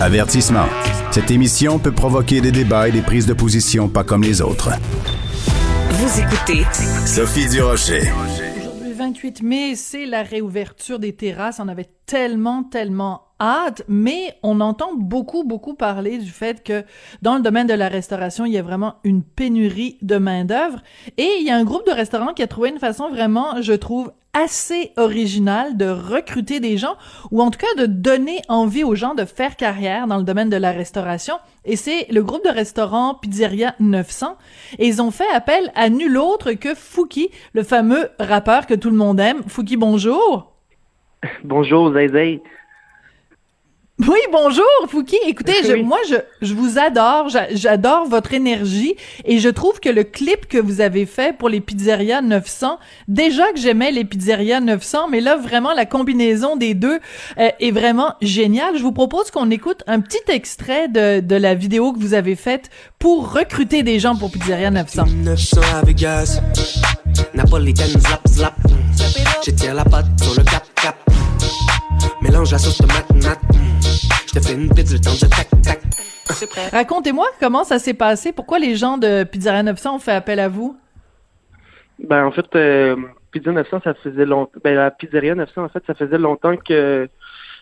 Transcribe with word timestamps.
Avertissement. 0.00 0.66
Cette 1.12 1.30
émission 1.30 1.78
peut 1.78 1.92
provoquer 1.92 2.40
des 2.40 2.50
débats 2.50 2.88
et 2.88 2.92
des 2.92 3.00
prises 3.00 3.26
de 3.26 3.32
position 3.32 3.88
pas 3.88 4.02
comme 4.02 4.22
les 4.22 4.42
autres. 4.42 4.70
Vous 5.90 6.20
écoutez 6.20 6.64
Sophie 7.06 7.48
Durocher. 7.48 8.02
Aujourd'hui, 8.02 8.92
28 8.92 9.42
mai, 9.42 9.76
c'est 9.76 10.04
la 10.06 10.22
réouverture 10.22 10.98
des 10.98 11.14
terrasses. 11.14 11.60
On 11.60 11.68
avait 11.68 11.88
tellement, 12.06 12.64
tellement 12.64 13.23
hâte, 13.40 13.82
mais 13.88 14.36
on 14.42 14.60
entend 14.60 14.94
beaucoup, 14.94 15.44
beaucoup 15.44 15.74
parler 15.74 16.18
du 16.18 16.30
fait 16.30 16.62
que 16.62 16.84
dans 17.22 17.36
le 17.36 17.42
domaine 17.42 17.66
de 17.66 17.74
la 17.74 17.88
restauration, 17.88 18.44
il 18.44 18.52
y 18.52 18.58
a 18.58 18.62
vraiment 18.62 18.96
une 19.04 19.22
pénurie 19.22 19.98
de 20.02 20.16
main-d'œuvre. 20.16 20.80
Et 21.18 21.28
il 21.40 21.46
y 21.46 21.50
a 21.50 21.56
un 21.56 21.64
groupe 21.64 21.86
de 21.86 21.92
restaurants 21.92 22.32
qui 22.32 22.42
a 22.42 22.46
trouvé 22.46 22.70
une 22.70 22.78
façon 22.78 23.08
vraiment, 23.08 23.60
je 23.60 23.72
trouve, 23.72 24.12
assez 24.34 24.92
originale 24.96 25.76
de 25.76 25.86
recruter 25.86 26.58
des 26.58 26.76
gens 26.76 26.96
ou 27.30 27.40
en 27.40 27.50
tout 27.50 27.60
cas 27.60 27.80
de 27.80 27.86
donner 27.86 28.40
envie 28.48 28.82
aux 28.82 28.96
gens 28.96 29.14
de 29.14 29.24
faire 29.24 29.56
carrière 29.56 30.06
dans 30.06 30.18
le 30.18 30.24
domaine 30.24 30.50
de 30.50 30.56
la 30.56 30.72
restauration. 30.72 31.36
Et 31.64 31.76
c'est 31.76 32.08
le 32.10 32.22
groupe 32.22 32.44
de 32.44 32.50
restaurants 32.50 33.14
Pizzeria 33.14 33.74
900. 33.78 34.36
Et 34.78 34.88
ils 34.88 35.00
ont 35.00 35.12
fait 35.12 35.28
appel 35.32 35.70
à 35.76 35.88
nul 35.88 36.18
autre 36.18 36.52
que 36.52 36.74
Fouki, 36.74 37.30
le 37.52 37.62
fameux 37.62 38.10
rappeur 38.18 38.66
que 38.66 38.74
tout 38.74 38.90
le 38.90 38.96
monde 38.96 39.20
aime. 39.20 39.42
Fouki, 39.46 39.76
bonjour. 39.76 40.52
Bonjour, 41.44 41.92
Zay. 41.92 42.42
Oui, 44.08 44.18
bonjour, 44.32 44.64
Fouki. 44.88 45.16
Écoutez, 45.26 45.54
je, 45.64 45.74
moi, 45.74 45.98
je, 46.08 46.16
je 46.42 46.52
vous 46.52 46.78
adore. 46.78 47.28
J'adore 47.52 48.08
votre 48.08 48.34
énergie 48.34 48.96
et 49.24 49.38
je 49.38 49.48
trouve 49.48 49.78
que 49.78 49.88
le 49.88 50.02
clip 50.02 50.46
que 50.48 50.58
vous 50.58 50.80
avez 50.80 51.06
fait 51.06 51.36
pour 51.36 51.48
les 51.48 51.60
Pizzeria 51.60 52.20
900, 52.20 52.78
déjà 53.06 53.52
que 53.52 53.60
j'aimais 53.60 53.92
les 53.92 54.04
Pizzeria 54.04 54.60
900, 54.60 55.08
mais 55.10 55.20
là, 55.20 55.36
vraiment, 55.36 55.72
la 55.74 55.86
combinaison 55.86 56.56
des 56.56 56.74
deux 56.74 56.98
euh, 57.38 57.48
est 57.60 57.70
vraiment 57.70 58.14
géniale. 58.20 58.76
Je 58.76 58.82
vous 58.82 58.92
propose 58.92 59.30
qu'on 59.30 59.50
écoute 59.50 59.84
un 59.86 60.00
petit 60.00 60.18
extrait 60.28 60.88
de, 60.88 61.20
de 61.20 61.36
la 61.36 61.54
vidéo 61.54 61.92
que 61.92 62.00
vous 62.00 62.14
avez 62.14 62.34
faite 62.34 62.70
pour 62.98 63.32
recruter 63.32 63.84
des 63.84 64.00
gens 64.00 64.16
pour 64.16 64.32
Pizzeria 64.32 64.72
900. 64.72 65.04
900 65.24 65.60
avec 65.80 65.96
gaz, 65.96 66.42
zap, 67.98 68.20
zap. 68.26 68.54
la 69.72 69.84
patte 69.84 70.06
sur 70.20 70.34
le 70.34 70.42
cap. 70.42 70.73
Mélange 72.24 72.52
la 72.52 72.58
sauce 72.58 72.78
tomate, 72.78 73.06
je 73.12 74.32
te 74.32 74.40
fais 74.40 74.54
une 74.54 74.70
pizza, 74.70 74.98
tac, 75.28 75.48
tac. 75.62 75.80
Racontez-moi 76.72 77.26
comment 77.38 77.64
ça 77.64 77.78
s'est 77.78 77.92
passé. 77.92 78.32
Pourquoi 78.32 78.58
les 78.58 78.76
gens 78.76 78.96
de 78.96 79.24
Pizzeria 79.24 79.62
900 79.62 79.96
ont 79.96 79.98
fait 79.98 80.12
appel 80.12 80.40
à 80.40 80.48
vous? 80.48 80.74
Ben, 81.98 82.24
en 82.24 82.32
fait, 82.32 82.46
euh, 82.56 82.96
Pizza 83.30 83.52
900, 83.52 83.82
ça 83.84 83.92
faisait 83.92 84.24
longtemps. 84.24 84.58
Ben, 84.64 84.74
la 84.74 84.90
Pizzeria 84.90 85.34
900, 85.34 85.64
en 85.64 85.68
fait, 85.68 85.82
ça 85.86 85.92
faisait 85.92 86.16
longtemps 86.16 86.56
que 86.56 87.10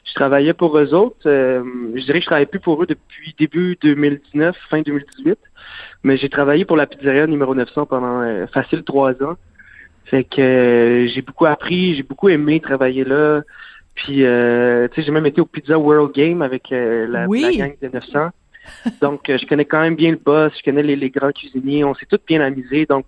je 0.05 0.15
travaillais 0.15 0.55
pour 0.55 0.79
eux 0.79 0.95
autres. 0.95 1.27
Euh, 1.27 1.65
je 1.97 2.05
dirais 2.05 2.21
que 2.21 2.25
je 2.25 2.27
travaillais 2.27 2.47
plus 2.47 2.61
pour 2.61 2.81
eux 2.85 2.87
depuis 2.87 3.35
début 3.37 3.77
2019, 3.83 4.57
fin 4.71 4.83
2018. 4.83 5.39
Mais 6.05 6.17
j'ai 6.19 6.29
travaillé 6.29 6.65
pour 6.65 6.77
la 6.77 6.87
Pizzeria 6.87 7.27
numéro 7.27 7.53
900 7.53 7.87
pendant 7.87 8.21
euh, 8.23 8.47
facile 8.47 8.85
trois 8.85 9.13
ans. 9.25 9.37
Fait 10.05 10.25
que 10.25 11.09
j'ai 11.13 11.23
beaucoup 11.23 11.47
appris, 11.47 11.97
j'ai 11.97 12.03
beaucoup 12.05 12.29
aimé 12.29 12.61
travailler 12.61 13.03
là. 13.03 13.43
Puis, 13.95 14.25
euh, 14.25 14.89
tu 14.89 14.97
sais, 14.97 15.07
j'ai 15.07 15.13
même 15.13 15.27
été 15.27 15.41
au 15.41 15.47
Pizza 15.47 15.79
World 15.79 16.15
Game 16.15 16.43
avec 16.43 16.73
euh, 16.73 17.07
la, 17.07 17.27
gang 17.27 17.77
de 17.81 17.89
900. 17.89 18.31
Donc, 19.01 19.29
euh, 19.29 19.39
je 19.39 19.47
connais 19.47 19.65
quand 19.65 19.81
même 19.81 19.97
bien 19.97 20.13
le 20.13 20.17
boss, 20.17 20.53
je 20.57 20.63
connais 20.63 20.83
les, 20.83 20.97
les 20.97 21.11
grands 21.11 21.33
cuisiniers, 21.33 21.85
on 21.85 21.95
s'est 21.95 22.07
tous 22.07 22.21
bien 22.27 22.41
amusés. 22.41 22.87
Donc, 22.87 23.05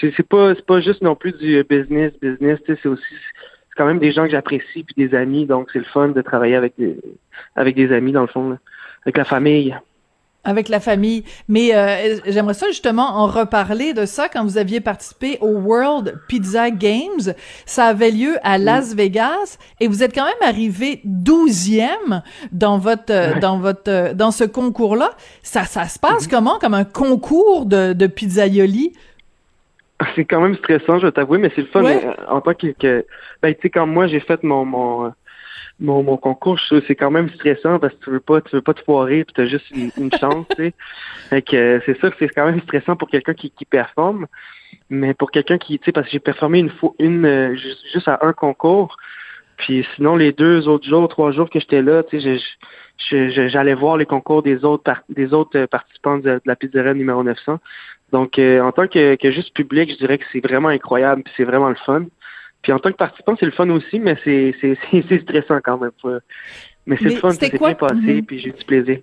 c'est 0.00 0.26
pas 0.26 0.54
c'est 0.54 0.66
pas 0.66 0.80
juste 0.80 1.02
non 1.02 1.14
plus 1.14 1.32
du 1.32 1.64
business, 1.68 2.12
business, 2.20 2.58
tu 2.64 2.74
sais, 2.74 2.80
c'est 2.82 2.88
aussi 2.88 3.02
c'est 3.10 3.76
quand 3.76 3.86
même 3.86 3.98
des 3.98 4.12
gens 4.12 4.24
que 4.24 4.30
j'apprécie 4.30 4.84
puis 4.84 4.94
des 4.96 5.14
amis. 5.14 5.46
Donc, 5.46 5.70
c'est 5.72 5.78
le 5.78 5.84
fun 5.84 6.08
de 6.08 6.22
travailler 6.22 6.56
avec 6.56 6.74
des 6.78 6.96
avec 7.54 7.76
des 7.76 7.92
amis 7.92 8.12
dans 8.12 8.22
le 8.22 8.26
fond, 8.26 8.58
avec 9.04 9.16
la 9.16 9.24
famille 9.24 9.76
avec 10.48 10.68
la 10.68 10.80
famille. 10.80 11.24
Mais 11.48 11.74
euh, 11.74 12.18
j'aimerais 12.26 12.54
ça 12.54 12.66
justement 12.68 13.08
en 13.16 13.26
reparler 13.26 13.92
de 13.92 14.04
ça 14.06 14.28
quand 14.28 14.42
vous 14.42 14.58
aviez 14.58 14.80
participé 14.80 15.38
au 15.40 15.48
World 15.48 16.20
Pizza 16.28 16.70
Games. 16.70 17.34
Ça 17.66 17.86
avait 17.86 18.10
lieu 18.10 18.36
à 18.42 18.58
Las 18.58 18.94
Vegas 18.94 19.58
et 19.80 19.88
vous 19.88 20.02
êtes 20.02 20.14
quand 20.14 20.24
même 20.24 20.34
arrivé 20.42 21.00
douzième 21.04 22.22
dans 22.52 22.78
votre 22.78 23.12
euh, 23.12 23.38
dans 23.40 23.58
votre 23.58 23.90
euh, 23.90 24.14
dans 24.14 24.30
ce 24.30 24.44
concours-là. 24.44 25.10
Ça 25.42 25.64
ça 25.64 25.84
se 25.84 25.98
passe 25.98 26.26
mm-hmm. 26.26 26.30
comment 26.30 26.58
comme 26.58 26.74
un 26.74 26.84
concours 26.84 27.66
de, 27.66 27.92
de 27.92 28.06
pizzaioli? 28.06 28.92
C'est 30.14 30.24
quand 30.24 30.40
même 30.40 30.54
stressant, 30.54 31.00
je 31.00 31.06
vais 31.06 31.12
t'avouer, 31.12 31.38
mais 31.38 31.50
c'est 31.56 31.62
le 31.62 31.66
fun 31.66 31.82
en 32.28 32.40
tant 32.40 32.54
que, 32.54 32.68
que 32.68 33.04
ben 33.42 33.52
tu 33.52 33.62
sais 33.62 33.70
quand 33.70 33.86
moi 33.86 34.06
j'ai 34.06 34.20
fait 34.20 34.42
mon 34.44 34.64
mon 34.64 35.12
mon, 35.80 36.02
mon 36.02 36.16
concours, 36.16 36.58
c'est 36.68 36.94
quand 36.96 37.10
même 37.10 37.28
stressant 37.30 37.78
parce 37.78 37.94
que 37.94 38.04
tu 38.04 38.10
veux 38.10 38.20
pas, 38.20 38.40
tu 38.40 38.56
veux 38.56 38.62
pas 38.62 38.74
te 38.74 38.82
foirer 38.82 39.24
puis 39.24 39.34
t'as 39.34 39.46
juste 39.46 39.70
une, 39.70 40.12
chance, 40.18 40.46
tu 40.50 40.56
sais. 40.56 40.74
Fait 41.30 41.42
que 41.42 41.56
euh, 41.56 41.80
c'est 41.86 41.98
ça, 42.00 42.10
c'est 42.18 42.28
quand 42.28 42.46
même 42.46 42.60
stressant 42.62 42.96
pour 42.96 43.08
quelqu'un 43.08 43.34
qui, 43.34 43.50
qui 43.50 43.64
performe. 43.64 44.26
Mais 44.90 45.14
pour 45.14 45.30
quelqu'un 45.30 45.58
qui, 45.58 45.78
tu 45.78 45.86
sais, 45.86 45.92
parce 45.92 46.06
que 46.06 46.12
j'ai 46.12 46.18
performé 46.18 46.58
une 46.58 46.70
fois, 46.70 46.92
une, 46.98 47.24
euh, 47.24 47.54
juste 47.56 48.08
à 48.08 48.18
un 48.22 48.32
concours. 48.32 48.96
Puis 49.56 49.86
sinon, 49.96 50.16
les 50.16 50.32
deux 50.32 50.68
autres 50.68 50.88
jours, 50.88 51.08
trois 51.08 51.32
jours 51.32 51.50
que 51.50 51.58
j'étais 51.58 51.82
là, 51.82 52.02
tu 52.02 52.20
sais, 52.20 53.48
j'allais 53.48 53.74
voir 53.74 53.96
les 53.96 54.06
concours 54.06 54.42
des 54.42 54.64
autres 54.64 54.92
des 55.08 55.32
autres 55.32 55.66
participants 55.66 56.18
de, 56.18 56.40
la 56.44 56.56
pizzeria 56.56 56.94
numéro 56.94 57.22
900. 57.22 57.58
Donc, 58.12 58.38
euh, 58.38 58.60
en 58.60 58.72
tant 58.72 58.88
que, 58.88 59.16
que 59.16 59.30
juste 59.30 59.54
public, 59.54 59.90
je 59.90 59.96
dirais 59.96 60.18
que 60.18 60.24
c'est 60.32 60.40
vraiment 60.40 60.68
incroyable, 60.68 61.22
puis 61.22 61.32
c'est 61.36 61.44
vraiment 61.44 61.68
le 61.68 61.76
fun. 61.76 62.06
Puis 62.62 62.72
en 62.72 62.78
tant 62.78 62.90
que 62.90 62.96
participant, 62.96 63.36
c'est 63.38 63.46
le 63.46 63.52
fun 63.52 63.68
aussi, 63.70 64.00
mais 64.00 64.16
c'est, 64.24 64.54
c'est, 64.60 65.20
stressant 65.22 65.60
quand 65.62 65.78
même. 65.78 65.90
Mais 66.86 66.96
c'est 66.96 67.04
le 67.04 67.16
fun, 67.16 67.30
c'est 67.30 67.56
bien 67.56 67.74
passé, 67.74 68.22
puis 68.22 68.38
j'ai 68.40 68.52
du 68.52 68.64
plaisir. 68.64 68.98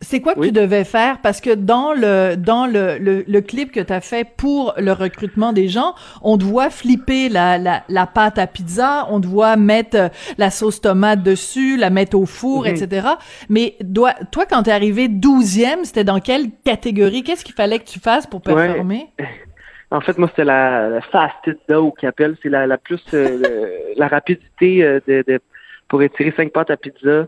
C'est 0.00 0.20
quoi 0.20 0.36
que 0.36 0.40
tu 0.40 0.52
devais 0.52 0.84
faire? 0.84 1.20
Parce 1.22 1.40
que 1.40 1.52
dans 1.52 1.92
le 1.92 2.36
dans 2.36 2.66
le, 2.66 2.98
le, 2.98 3.40
clip 3.40 3.72
que 3.72 3.80
tu 3.80 3.92
as 3.92 4.00
fait 4.00 4.24
pour 4.36 4.72
le 4.78 4.92
recrutement 4.92 5.52
des 5.52 5.66
gens, 5.66 5.94
on 6.22 6.36
doit 6.36 6.70
flipper 6.70 7.28
la, 7.28 7.58
la, 7.58 7.82
la 7.88 8.06
pâte 8.06 8.38
à 8.38 8.46
pizza, 8.46 9.08
on 9.10 9.18
doit 9.18 9.56
mettre 9.56 9.96
euh, 9.96 10.08
la 10.38 10.50
sauce 10.50 10.80
tomate 10.80 11.24
dessus, 11.24 11.76
la 11.76 11.90
mettre 11.90 12.16
au 12.16 12.26
four, 12.26 12.62
mhm. 12.62 12.76
etc. 12.76 13.08
Mais 13.48 13.76
toi, 13.92 14.46
quand 14.48 14.62
t'es 14.62 14.70
arrivé 14.70 15.08
douzième, 15.08 15.84
c'était 15.84 16.04
dans 16.04 16.20
quelle 16.20 16.52
catégorie? 16.64 17.24
Qu'est-ce 17.24 17.44
qu'il 17.44 17.56
fallait 17.56 17.80
que 17.80 17.88
tu 17.88 17.98
fasses 17.98 18.26
pour 18.26 18.40
performer? 18.40 19.08
En 19.90 20.00
fait, 20.00 20.18
moi, 20.18 20.28
c'était 20.28 20.44
la, 20.44 20.88
la 20.88 21.00
fastest 21.00 21.58
dough 21.68 21.94
qui 21.98 22.06
appelle. 22.06 22.36
C'est 22.42 22.50
la, 22.50 22.66
la 22.66 22.76
plus 22.76 23.02
euh, 23.14 23.94
la 23.96 24.08
rapidité 24.08 24.84
euh, 24.84 25.00
de, 25.06 25.24
de, 25.26 25.40
pour 25.88 26.02
étirer 26.02 26.32
cinq 26.36 26.52
pâtes 26.52 26.70
à 26.70 26.76
pizza. 26.76 27.26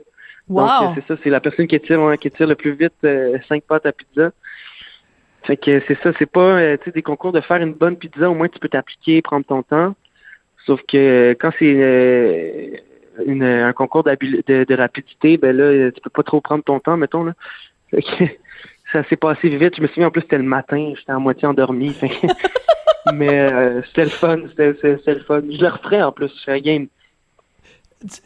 Wow. 0.49 0.67
Donc, 0.67 0.71
euh, 0.71 0.87
c'est 0.97 1.15
ça, 1.15 1.21
c'est 1.23 1.31
la 1.31 1.41
personne 1.41 1.67
qui 1.67 1.77
étire, 1.77 2.01
qui 2.21 2.29
étire 2.29 2.47
le 2.47 2.57
plus 2.57 2.73
vite 2.73 3.07
cinq 3.49 3.63
pâtes 3.65 3.87
à 3.87 3.93
pizza. 3.93 4.33
Fait 5.45 5.57
que 5.57 5.81
c'est 5.89 5.99
ça, 6.03 6.13
c'est 6.19 6.31
pas 6.31 6.77
tu 6.77 6.85
sais 6.85 6.91
des 6.91 7.03
concours 7.03 7.33
de 7.33 7.41
faire 7.41 7.63
une 7.63 7.73
bonne 7.73 7.97
pizza, 7.97 8.29
au 8.29 8.35
moins 8.35 8.49
tu 8.49 8.59
peux 8.59 8.69
t'appliquer, 8.69 9.23
prendre 9.23 9.47
ton 9.47 9.63
temps. 9.63 9.95
Sauf 10.67 10.83
que 10.83 11.35
quand 11.41 11.51
c'est 11.59 12.83
une, 13.27 13.43
un 13.43 13.73
concours 13.73 14.05
de, 14.05 14.65
de, 14.65 14.75
rapidité, 14.75 15.39
ben 15.39 15.57
là, 15.57 15.91
tu 15.91 16.01
peux 16.03 16.11
pas 16.11 16.23
trop 16.23 16.43
prendre 16.43 16.63
ton 16.63 16.79
temps, 16.79 16.99
mettons 16.99 17.25
là. 17.25 17.33
Fait 17.91 18.03
que, 18.03 18.25
ça 18.93 19.05
s'est 19.05 19.17
passé 19.17 19.49
vite. 19.49 19.77
Je 19.77 19.83
me 19.83 19.89
souviens 19.89 20.09
en 20.09 20.11
plus 20.11 20.23
c'était 20.23 20.39
le 20.39 20.45
matin, 20.45 20.93
j'étais 20.97 21.13
à 21.13 21.19
moitié 21.19 21.47
endormi. 21.47 21.95
mais 23.15 23.41
euh, 23.41 23.83
c'était 23.87 24.05
le 24.05 24.11
fun, 24.11 24.39
c'était 24.49 25.15
le 25.15 25.21
fun. 25.21 25.41
Je 25.51 25.61
le 25.61 25.69
referais 25.69 26.03
en 26.03 26.13
plus, 26.13 26.29
je 26.29 26.41
serais 26.43 26.61
game 26.61 26.87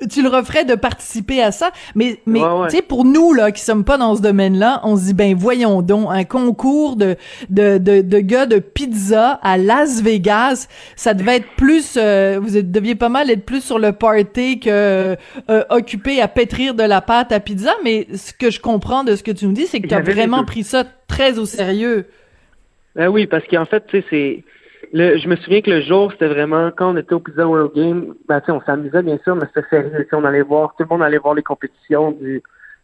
tu, 0.08 0.22
le 0.22 0.28
referais 0.28 0.64
de 0.64 0.74
participer 0.74 1.42
à 1.42 1.50
ça, 1.50 1.70
mais 1.94 2.18
mais 2.26 2.40
tu 2.68 2.76
sais 2.76 2.82
pour 2.82 3.04
nous 3.04 3.32
là 3.32 3.50
qui 3.50 3.60
sommes 3.60 3.84
pas 3.84 3.98
dans 3.98 4.14
ce 4.14 4.22
domaine-là, 4.22 4.80
on 4.84 4.96
se 4.96 5.04
dit 5.04 5.14
ben 5.14 5.34
voyons 5.34 5.82
donc 5.82 6.08
un 6.10 6.24
concours 6.24 6.96
de 6.96 7.16
de 7.50 7.78
de, 7.78 8.00
de 8.00 8.18
gars 8.20 8.46
de 8.46 8.58
pizza 8.58 9.32
à 9.42 9.58
Las 9.58 10.00
Vegas, 10.00 10.68
ça 10.94 11.12
devait 11.12 11.36
être 11.36 11.48
plus 11.56 11.96
euh, 11.96 12.38
vous 12.40 12.62
deviez 12.62 12.94
pas 12.94 13.08
mal 13.08 13.30
être 13.30 13.44
plus 13.44 13.64
sur 13.64 13.80
le 13.80 13.92
party 13.92 14.60
que 14.60 15.16
euh, 15.50 15.64
occupé 15.70 16.20
à 16.20 16.28
pétrir 16.28 16.74
de 16.74 16.84
la 16.84 17.00
pâte 17.00 17.32
à 17.32 17.40
pizza, 17.40 17.72
mais 17.82 18.06
ce 18.14 18.32
que 18.32 18.50
je 18.50 18.60
comprends 18.60 19.02
de 19.02 19.16
ce 19.16 19.22
que 19.22 19.32
tu 19.32 19.46
nous 19.46 19.52
dis, 19.52 19.66
c'est 19.66 19.80
que 19.80 19.88
tu 19.88 19.94
as 19.94 20.00
vraiment 20.00 20.44
pris 20.44 20.62
ça 20.62 20.84
très 21.08 21.38
au 21.38 21.46
sérieux. 21.46 22.06
Ben 22.94 23.08
oui, 23.08 23.26
parce 23.26 23.44
qu'en 23.48 23.64
fait, 23.64 23.84
tu 23.88 24.00
sais 24.00 24.06
c'est 24.10 24.44
je 24.92 25.28
me 25.28 25.36
souviens 25.36 25.60
que 25.60 25.70
le 25.70 25.80
jour, 25.82 26.12
c'était 26.12 26.28
vraiment 26.28 26.70
quand 26.70 26.92
on 26.92 26.96
était 26.96 27.14
au 27.14 27.20
Pizza 27.20 27.46
World 27.46 27.72
Game, 27.74 28.14
ben, 28.28 28.42
on 28.48 28.60
s'amusait 28.62 29.02
bien 29.02 29.18
sûr, 29.24 29.36
mais 29.36 29.46
c'était 29.54 29.68
sérieux. 29.68 30.06
On 30.12 30.24
allait 30.24 30.42
voir, 30.42 30.74
tout 30.76 30.84
le 30.84 30.88
monde 30.88 31.02
allait 31.02 31.18
voir 31.18 31.34
les 31.34 31.42
compétitions 31.42 32.12
du, 32.12 32.42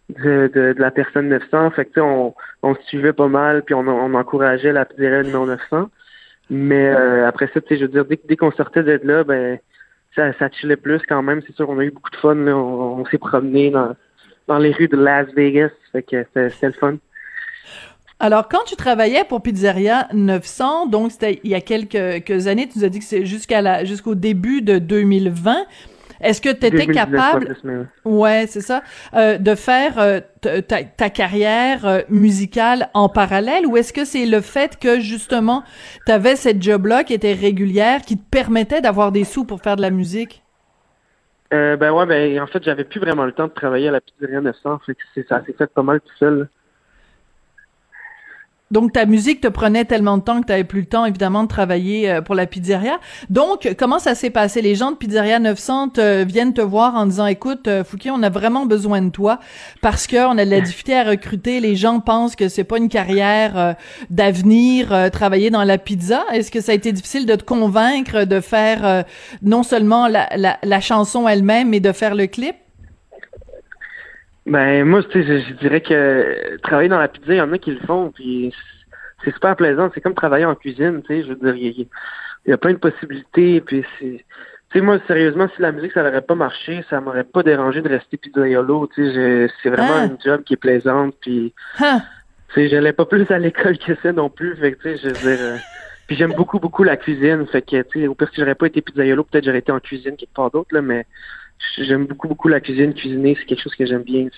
de, 0.09 0.51
de, 0.53 0.75
la 0.79 0.91
personne 0.91 1.29
900. 1.29 1.71
Fait 1.73 1.87
que, 1.87 2.01
on, 2.01 2.35
on 2.63 2.75
suivait 2.87 3.13
pas 3.13 3.29
mal, 3.29 3.63
puis 3.63 3.75
on, 3.75 3.81
on 3.81 4.15
encourageait 4.15 4.73
la 4.73 4.85
pizzeria 4.85 5.23
numéro 5.23 5.47
900. 5.47 5.91
Mais 6.51 6.89
euh, 6.89 7.29
après 7.29 7.49
ça, 7.55 7.61
je 7.71 7.77
veux 7.77 7.89
dire, 7.89 8.05
dès, 8.05 8.21
dès 8.29 8.37
qu'on 8.37 8.51
sortait 8.53 8.83
d'être 8.83 9.05
là, 9.05 9.23
ben 9.23 9.59
ça, 10.17 10.33
ça 10.35 10.51
chillait 10.51 10.77
plus 10.77 11.01
quand 11.09 11.23
même. 11.23 11.41
C'est 11.47 11.55
sûr 11.55 11.67
qu'on 11.67 11.79
a 11.79 11.85
eu 11.85 11.93
beaucoup 11.93 12.11
de 12.11 12.17
fun. 12.17 12.37
On, 12.37 13.05
s'est 13.07 13.19
promené 13.19 13.71
dans, 13.71 13.95
dans 14.49 14.59
les 14.59 14.73
rues 14.73 14.89
de 14.89 14.97
Las 14.97 15.33
Vegas. 15.35 15.71
Fait 15.93 16.03
que 16.03 16.25
c'était 16.35 16.67
le 16.67 16.73
fun. 16.73 16.97
Alors, 18.23 18.49
quand 18.49 18.65
tu 18.67 18.77
travaillais 18.77 19.25
pour 19.25 19.41
Pizzeria 19.41 20.07
900, 20.13 20.89
donc 20.89 21.11
c'était 21.11 21.41
il 21.43 21.51
y 21.51 21.55
a 21.55 21.63
quelques, 21.63 22.47
années, 22.47 22.69
tu 22.69 22.79
nous 22.79 22.85
as 22.85 22.91
dit 22.91 22.99
que 22.99 23.05
c'est 23.07 23.25
jusqu'à 23.25 23.63
la 23.63 23.85
jusqu'au 23.87 24.15
début 24.15 24.61
de 24.61 24.79
2020. 24.79 25.57
Est-ce 26.21 26.43
que 26.43 26.51
tu 26.51 26.67
étais 26.67 26.87
capable, 26.87 27.57
ouais, 28.05 28.45
c'est 28.47 28.61
ça, 28.61 28.83
euh, 29.15 29.39
de 29.39 29.55
faire 29.55 29.99
euh, 29.99 30.21
ta, 30.43 30.83
ta, 30.83 31.09
carrière 31.09 31.87
euh, 31.87 32.01
musicale 32.11 32.91
en 32.93 33.09
parallèle, 33.09 33.67
ou 33.67 33.79
est-ce 33.79 33.95
que 33.95 34.05
c'est 34.05 34.27
le 34.27 34.43
fait 34.43 34.79
que 34.79 35.01
justement 35.01 35.65
tu 36.05 36.13
avais 36.13 36.37
cette 36.37 36.63
job-là 36.63 37.05
qui 37.05 37.15
était 37.15 37.33
régulière, 37.33 38.03
qui 38.03 38.19
te 38.19 38.31
permettait 38.31 38.83
d'avoir 38.83 39.13
des 39.13 39.25
sous 39.25 39.47
pour 39.47 39.63
faire 39.63 39.77
de 39.77 39.83
la 39.83 39.91
musique? 39.91 40.43
ben 41.51 41.91
ouais, 41.91 42.05
ben 42.05 42.39
en 42.39 42.47
fait 42.47 42.63
j'avais 42.63 42.85
plus 42.85 43.01
vraiment 43.01 43.25
le 43.25 43.33
temps 43.33 43.47
de 43.47 43.53
travailler 43.53 43.89
à 43.89 43.93
la 43.93 44.03
pizzeria 44.03 44.43
900, 44.43 44.81
fait 44.85 44.95
que 44.95 45.27
ça 45.27 45.43
s'est 45.47 45.55
fait 45.55 45.73
pas 45.73 45.83
mal 45.83 46.03
tout 46.03 46.17
seul. 46.19 46.51
Donc 48.71 48.93
ta 48.93 49.05
musique 49.05 49.41
te 49.41 49.49
prenait 49.49 49.85
tellement 49.85 50.17
de 50.17 50.23
temps 50.23 50.41
que 50.41 50.57
tu 50.57 50.65
plus 50.65 50.81
le 50.81 50.87
temps 50.87 51.05
évidemment 51.05 51.43
de 51.43 51.49
travailler 51.49 52.09
euh, 52.09 52.21
pour 52.21 52.37
la 52.37 52.47
pizzeria. 52.47 53.01
Donc 53.29 53.75
comment 53.77 53.99
ça 53.99 54.15
s'est 54.15 54.31
passé? 54.31 54.63
Les 54.63 54.77
gens 54.77 54.93
de 54.93 54.97
Pizzeria 54.97 55.41
900 55.41 55.93
viennent 56.25 56.55
te 56.55 56.61
voir 56.61 56.95
en 56.95 57.07
disant 57.07 57.27
écoute 57.27 57.67
euh, 57.67 57.83
Fouki, 57.83 58.11
on 58.11 58.23
a 58.23 58.29
vraiment 58.29 58.67
besoin 58.67 59.03
de 59.03 59.11
toi 59.11 59.41
parce 59.81 60.07
que 60.07 60.25
on 60.25 60.39
a 60.39 60.45
de 60.45 60.51
la 60.51 60.61
difficulté 60.61 60.95
à 60.95 61.03
recruter, 61.03 61.61
les 61.61 61.75
gens 61.75 61.99
pensent 61.99 62.37
que 62.37 62.49
c'est 62.49 62.65
pas 62.65 62.79
une 62.79 62.89
carrière 62.89 63.59
euh, 63.59 63.73
d'avenir 64.09 65.11
travailler 65.11 65.51
dans 65.51 65.65
la 65.65 65.79
pizza. 65.79 66.25
Est-ce 66.33 66.51
que 66.51 66.61
ça 66.61 66.73
a 66.73 66.75
été 66.75 66.93
difficile 66.93 67.27
de 67.27 67.35
te 67.35 67.43
convaincre 67.43 68.25
de 68.25 68.41
faire 68.41 69.05
non 69.43 69.63
seulement 69.63 70.09
la 70.09 70.81
chanson 70.81 71.29
elle-même 71.29 71.71
mais 71.71 71.81
de 71.81 71.93
faire 71.93 72.15
le 72.15 72.27
clip? 72.27 72.55
Ben 74.47 74.85
moi, 74.85 75.03
tu 75.03 75.23
sais, 75.23 75.43
je, 75.43 75.53
dirais 75.55 75.81
que 75.81 76.57
travailler 76.63 76.89
dans 76.89 76.99
la 76.99 77.09
pizza, 77.09 77.35
il 77.35 77.39
y 77.39 77.41
en 77.41 77.53
a 77.53 77.59
qui 77.59 77.73
le 77.73 77.81
font, 77.87 78.11
puis 78.11 78.55
c'est 79.25 79.33
super 79.33 79.57
plaisant. 79.57 79.91
C'est 79.95 80.01
comme 80.01 80.15
travailler 80.15 80.45
en 80.45 80.55
cuisine, 80.55 81.03
tu 81.03 81.15
sais. 81.15 81.23
Je 81.23 81.29
veux 81.29 81.53
dire, 81.53 81.55
il 81.57 81.87
y, 82.47 82.53
a 82.53 82.57
plein 82.59 82.73
de 82.73 82.79
possibilités, 82.79 83.61
puis 83.61 83.85
c'est. 83.99 84.25
Tu 84.71 84.79
sais, 84.79 84.85
moi, 84.85 84.99
sérieusement, 85.09 85.49
si 85.55 85.61
la 85.61 85.73
musique, 85.73 85.93
ça 85.93 86.03
n'aurait 86.03 86.23
pas 86.23 86.37
marché, 86.37 86.85
ça 86.89 87.01
m'aurait 87.01 87.25
pas 87.25 87.43
dérangé 87.43 87.83
de 87.83 87.89
rester 87.89 88.17
pizzaiolo. 88.17 88.89
Tu 88.95 89.05
sais, 89.05 89.49
c'est 89.63 89.69
vraiment 89.69 89.95
un 89.95 90.11
hein? 90.11 90.19
job 90.25 90.43
qui 90.45 90.55
est 90.55 90.59
plaisante, 90.59 91.15
puis. 91.21 91.53
Tu 91.79 91.85
sais, 92.55 92.69
j'allais 92.69 92.93
pas 92.93 93.05
plus 93.05 93.31
à 93.31 93.39
l'école 93.39 93.79
que 93.79 93.95
ça 94.03 94.13
non 94.13 94.31
plus. 94.31 94.57
Fait 94.57 94.73
que, 94.73 94.83
tu 94.83 94.97
sais, 94.97 94.97
je 94.97 95.09
veux 95.09 95.37
dire. 95.37 95.45
Euh, 95.45 95.57
puis 96.07 96.17
j'aime 96.17 96.33
beaucoup, 96.33 96.59
beaucoup 96.59 96.83
la 96.83 96.97
cuisine. 96.97 97.47
Fait 97.47 97.63
que, 97.63 97.83
tu 97.83 98.01
sais, 98.01 98.07
au 98.09 98.17
pire, 98.17 98.29
si 98.31 98.41
j'aurais 98.41 98.57
pas 98.57 98.67
été 98.67 98.81
pizzaiolo, 98.81 99.23
peut-être 99.23 99.45
j'aurais 99.45 99.59
été 99.59 99.71
en 99.71 99.79
cuisine 99.79 100.17
quelque 100.17 100.35
part 100.35 100.51
d'autre, 100.51 100.75
là, 100.75 100.83
mais 100.83 101.07
j'aime 101.79 102.07
beaucoup, 102.07 102.29
beaucoup 102.29 102.49
la 102.49 102.61
cuisine. 102.61 102.95
Cuisiner, 102.95 103.37
c'est 103.39 103.47
quelque 103.47 103.63
chose 103.63 103.75
que 103.75 103.87
j'aime 103.87 104.03
bien. 104.03 104.29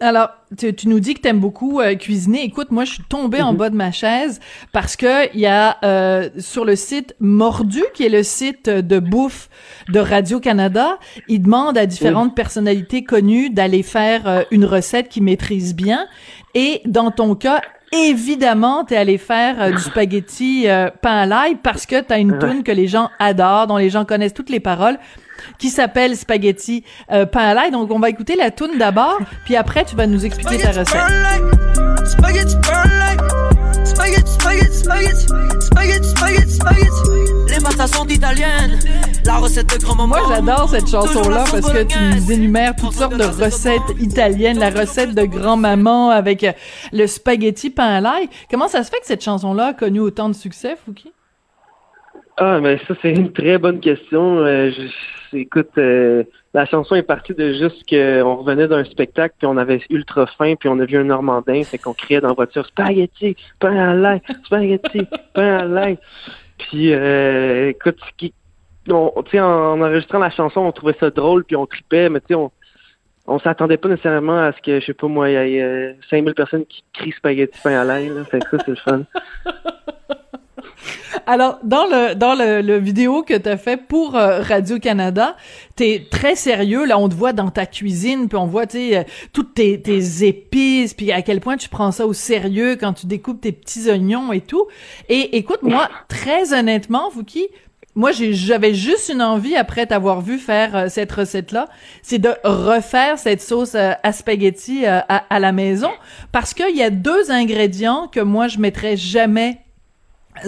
Alors, 0.00 0.30
tu, 0.58 0.88
nous 0.88 0.98
dis 0.98 1.14
que 1.14 1.20
tu 1.20 1.28
aimes 1.28 1.38
beaucoup 1.38 1.80
euh, 1.80 1.94
cuisiner. 1.94 2.42
Écoute, 2.42 2.72
moi, 2.72 2.84
je 2.84 2.94
suis 2.94 3.02
tombée 3.04 3.40
en 3.40 3.52
mhm. 3.52 3.58
bas 3.58 3.70
de 3.70 3.76
ma 3.76 3.92
chaise 3.92 4.40
parce 4.72 4.96
que 4.96 5.32
il 5.32 5.40
y 5.40 5.46
a 5.46 5.78
euh, 5.84 6.28
sur 6.38 6.64
le 6.64 6.74
site 6.74 7.14
Mordu, 7.20 7.84
qui 7.94 8.04
est 8.04 8.08
le 8.08 8.24
site 8.24 8.68
de 8.68 8.98
bouffe 8.98 9.48
de 9.90 10.00
Radio 10.00 10.40
Canada, 10.40 10.98
il 11.28 11.42
demande 11.42 11.78
à 11.78 11.86
différentes 11.86 12.34
personnalités 12.34 13.04
connues 13.04 13.50
d'aller 13.50 13.84
faire 13.84 14.26
euh, 14.26 14.42
une 14.50 14.64
recette 14.64 15.08
qu'ils 15.08 15.22
maîtrisent 15.22 15.76
bien. 15.76 16.08
Et 16.54 16.82
dans 16.84 17.12
ton 17.12 17.36
cas, 17.36 17.62
évidemment, 17.92 18.84
t'es 18.84 18.96
allé 18.96 19.18
faire 19.18 19.60
euh, 19.60 19.70
du 19.70 19.78
spaghetti 19.82 20.68
euh, 20.68 20.90
pain 21.00 21.18
à 21.18 21.26
l'ail 21.26 21.56
parce 21.62 21.86
que 21.86 22.00
t'as 22.00 22.18
une 22.18 22.38
tune 22.38 22.62
que 22.64 22.72
les 22.72 22.88
gens 22.88 23.10
adorent, 23.18 23.66
dont 23.66 23.76
les 23.76 23.90
gens 23.90 24.04
connaissent 24.04 24.34
toutes 24.34 24.50
les 24.50 24.60
paroles, 24.60 24.98
qui 25.58 25.70
s'appelle 25.70 26.16
Spaghetti 26.16 26.84
euh, 27.10 27.26
pain 27.26 27.40
à 27.40 27.54
l'ail. 27.54 27.70
Donc, 27.70 27.90
on 27.90 27.98
va 27.98 28.08
écouter 28.08 28.36
la 28.36 28.50
tune 28.50 28.78
d'abord, 28.78 29.18
puis 29.44 29.56
après, 29.56 29.84
tu 29.84 29.96
vas 29.96 30.06
nous 30.06 30.24
expliquer 30.24 30.58
ta 30.58 30.68
recette. 30.68 31.00
Spaghetti, 32.06 32.56
spaghetti, 34.52 34.76
spaghetti, 34.76 35.60
spaghetti, 35.60 36.08
spaghetti, 36.08 36.50
spaghetti, 36.50 37.52
Les 37.52 37.60
matas 37.60 37.86
sont 37.88 38.06
italiennes. 38.06 38.78
La 39.24 39.38
recette 39.38 39.70
de 39.72 39.78
grand-maman. 39.78 40.08
Moi, 40.08 40.20
j'adore 40.28 40.68
cette 40.68 40.88
chanson-là 40.88 41.44
parce 41.50 41.72
que 41.72 41.84
tu 41.84 41.98
nous 41.98 42.32
énumères 42.32 42.74
toutes 42.76 42.92
sortes 42.92 43.16
de 43.16 43.24
recettes 43.24 43.80
italiennes. 44.00 44.58
La 44.58 44.70
recette 44.70 45.14
de 45.14 45.24
grand-maman 45.24 46.10
avec 46.10 46.44
euh, 46.44 46.52
le 46.92 47.06
spaghetti 47.06 47.70
pain 47.70 47.86
à 47.86 48.00
l'ail. 48.00 48.28
Comment 48.50 48.68
ça 48.68 48.82
se 48.82 48.90
fait 48.90 49.00
que 49.00 49.06
cette 49.06 49.22
chanson-là 49.22 49.66
a 49.66 49.72
connu 49.74 50.00
autant 50.00 50.28
de 50.28 50.34
succès, 50.34 50.76
Fouki? 50.76 51.12
Ah, 52.36 52.58
mais 52.60 52.78
ça, 52.88 52.94
c'est 53.00 53.12
une 53.12 53.32
très 53.32 53.58
bonne 53.58 53.80
question. 53.80 54.38
Euh, 54.38 54.70
écoute, 55.32 55.70
euh, 55.78 56.24
la 56.54 56.66
chanson 56.66 56.94
est 56.94 57.02
partie 57.02 57.34
de 57.34 57.52
juste 57.54 57.88
qu'on 57.88 58.36
revenait 58.36 58.68
d'un 58.68 58.84
spectacle, 58.84 59.34
puis 59.38 59.46
on 59.46 59.56
avait 59.56 59.80
ultra 59.88 60.26
faim, 60.26 60.54
puis 60.58 60.68
on 60.68 60.78
a 60.80 60.84
vu 60.84 60.98
un 60.98 61.04
Normandin, 61.04 61.64
fait 61.64 61.78
qu'on 61.78 61.94
criait 61.94 62.20
dans 62.20 62.28
la 62.28 62.34
voiture 62.34 62.66
spaghetti, 62.66 63.36
pain 63.58 63.74
à 63.74 63.94
l'ail, 63.94 64.20
spaghetti, 64.44 65.06
pain 65.34 65.58
à 65.58 65.64
l'ail. 65.64 65.98
Puis, 66.58 66.92
euh, 66.92 67.70
écoute, 67.70 67.98
on, 68.88 69.12
en, 69.16 69.80
enregistrant 69.80 70.18
la 70.18 70.30
chanson, 70.30 70.60
on 70.60 70.72
trouvait 70.72 70.96
ça 71.00 71.10
drôle, 71.10 71.44
puis 71.44 71.56
on 71.56 71.66
tripait, 71.66 72.10
mais 72.10 72.20
tu 72.20 72.28
sais, 72.28 72.34
on, 72.34 72.50
on 73.26 73.38
s'attendait 73.38 73.78
pas 73.78 73.88
nécessairement 73.88 74.38
à 74.38 74.52
ce 74.52 74.60
que, 74.60 74.78
je 74.80 74.86
sais 74.86 74.94
pas 74.94 75.08
moi, 75.08 75.30
il 75.30 75.50
y 75.50 75.56
ait 75.56 75.96
5000 76.10 76.34
personnes 76.34 76.66
qui 76.66 76.84
crient 76.92 77.12
spaghetti, 77.12 77.58
pain 77.62 77.80
à 77.80 77.84
l'ail, 77.84 78.12
fait 78.30 78.40
que 78.40 78.58
ça, 78.58 78.62
c'est 78.64 78.72
le 78.72 78.76
fun. 78.76 79.04
Alors, 81.26 81.58
dans 81.62 81.84
le 81.86 82.14
dans 82.14 82.34
le, 82.34 82.60
le 82.62 82.78
vidéo 82.78 83.22
que 83.22 83.34
tu 83.34 83.48
as 83.48 83.56
fait 83.56 83.76
pour 83.76 84.16
euh, 84.16 84.40
Radio 84.40 84.78
Canada, 84.78 85.36
t'es 85.76 86.06
très 86.10 86.34
sérieux. 86.34 86.84
Là, 86.84 86.98
on 86.98 87.08
te 87.08 87.14
voit 87.14 87.32
dans 87.32 87.50
ta 87.50 87.66
cuisine, 87.66 88.28
puis 88.28 88.38
on 88.38 88.46
voit, 88.46 88.66
tu 88.66 88.94
euh, 88.94 89.02
toutes 89.32 89.54
tes, 89.54 89.80
tes 89.80 90.26
épices, 90.26 90.94
puis 90.94 91.12
à 91.12 91.22
quel 91.22 91.40
point 91.40 91.56
tu 91.56 91.68
prends 91.68 91.92
ça 91.92 92.06
au 92.06 92.12
sérieux 92.12 92.76
quand 92.76 92.92
tu 92.92 93.06
découpes 93.06 93.40
tes 93.40 93.52
petits 93.52 93.90
oignons 93.90 94.32
et 94.32 94.40
tout. 94.40 94.66
Et 95.08 95.36
écoute, 95.36 95.62
moi, 95.62 95.88
très 96.08 96.52
honnêtement, 96.52 97.10
qui 97.26 97.48
moi, 97.94 98.10
j'avais 98.12 98.72
juste 98.72 99.10
une 99.12 99.20
envie, 99.20 99.54
après 99.54 99.86
t'avoir 99.86 100.22
vu 100.22 100.38
faire 100.38 100.74
euh, 100.74 100.88
cette 100.88 101.12
recette-là, 101.12 101.68
c'est 102.02 102.18
de 102.18 102.30
refaire 102.42 103.18
cette 103.18 103.42
sauce 103.42 103.74
à 103.74 104.12
spaghetti 104.12 104.86
à, 104.86 105.00
à, 105.00 105.38
la 105.38 105.52
maison, 105.52 105.90
parce 106.32 106.54
qu'il 106.54 106.74
y 106.74 106.82
a 106.82 106.88
deux 106.88 107.30
ingrédients 107.30 108.08
que 108.08 108.20
moi, 108.20 108.48
je 108.48 108.58
mettrais 108.58 108.96
jamais 108.96 109.58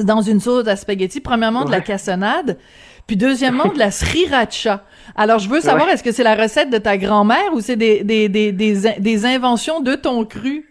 dans 0.02 0.22
une 0.22 0.40
sauce 0.40 0.66
à 0.66 0.76
spaghetti, 0.76 1.20
premièrement 1.20 1.64
de 1.64 1.70
la 1.70 1.80
cassonade, 1.80 2.58
puis 3.06 3.16
deuxièmement 3.16 3.72
de 3.72 3.78
la 3.78 3.90
sriracha. 3.90 4.84
Alors 5.14 5.38
je 5.38 5.48
veux 5.48 5.60
savoir, 5.60 5.88
est-ce 5.88 6.02
que 6.02 6.12
c'est 6.12 6.24
la 6.24 6.34
recette 6.34 6.70
de 6.70 6.78
ta 6.78 6.96
grand-mère 6.96 7.52
ou 7.52 7.60
c'est 7.60 7.76
des, 7.76 8.02
des, 8.02 8.28
des, 8.28 8.52
des, 8.52 9.26
inventions 9.26 9.80
de 9.80 9.94
ton 9.94 10.24
cru? 10.24 10.64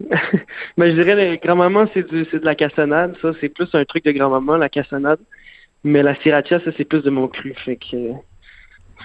ben, 0.76 0.96
je 0.96 1.00
dirais, 1.00 1.40
grand-maman, 1.42 1.86
c'est 1.94 2.10
de 2.10 2.44
la 2.44 2.56
cassonade. 2.56 3.14
Ça, 3.22 3.30
c'est 3.40 3.48
plus 3.48 3.68
un 3.74 3.84
truc 3.84 4.04
de 4.04 4.10
grand-maman, 4.10 4.56
la 4.56 4.68
cassonade. 4.68 5.20
Mais 5.84 6.02
la 6.02 6.14
sriracha, 6.16 6.60
ça, 6.60 6.70
c'est 6.76 6.84
plus 6.84 7.02
de 7.02 7.10
mon 7.10 7.28
cru. 7.28 7.54
Fait 7.64 7.76
que 7.76 7.96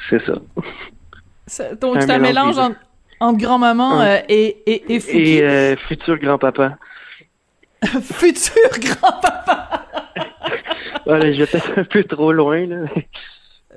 c'est 0.09 0.23
ça. 0.25 0.33
donc, 1.79 2.01
c'est 2.01 2.11
un, 2.11 2.19
mélange, 2.19 2.57
entre, 3.19 3.37
grand-maman 3.37 4.01
euh, 4.01 4.17
et, 4.27 4.57
et, 4.65 4.95
et, 4.95 5.37
et 5.37 5.43
euh, 5.43 5.75
futur 5.87 6.17
grand-papa. 6.17 6.77
Futur 8.01 8.69
grand-papa! 8.79 9.85
voilà, 11.05 11.31
je 11.31 11.39
vais 11.39 11.45
peut-être 11.47 11.79
un 11.79 11.83
peu 11.83 12.03
trop 12.03 12.31
loin, 12.31 12.65
là. 12.65 12.85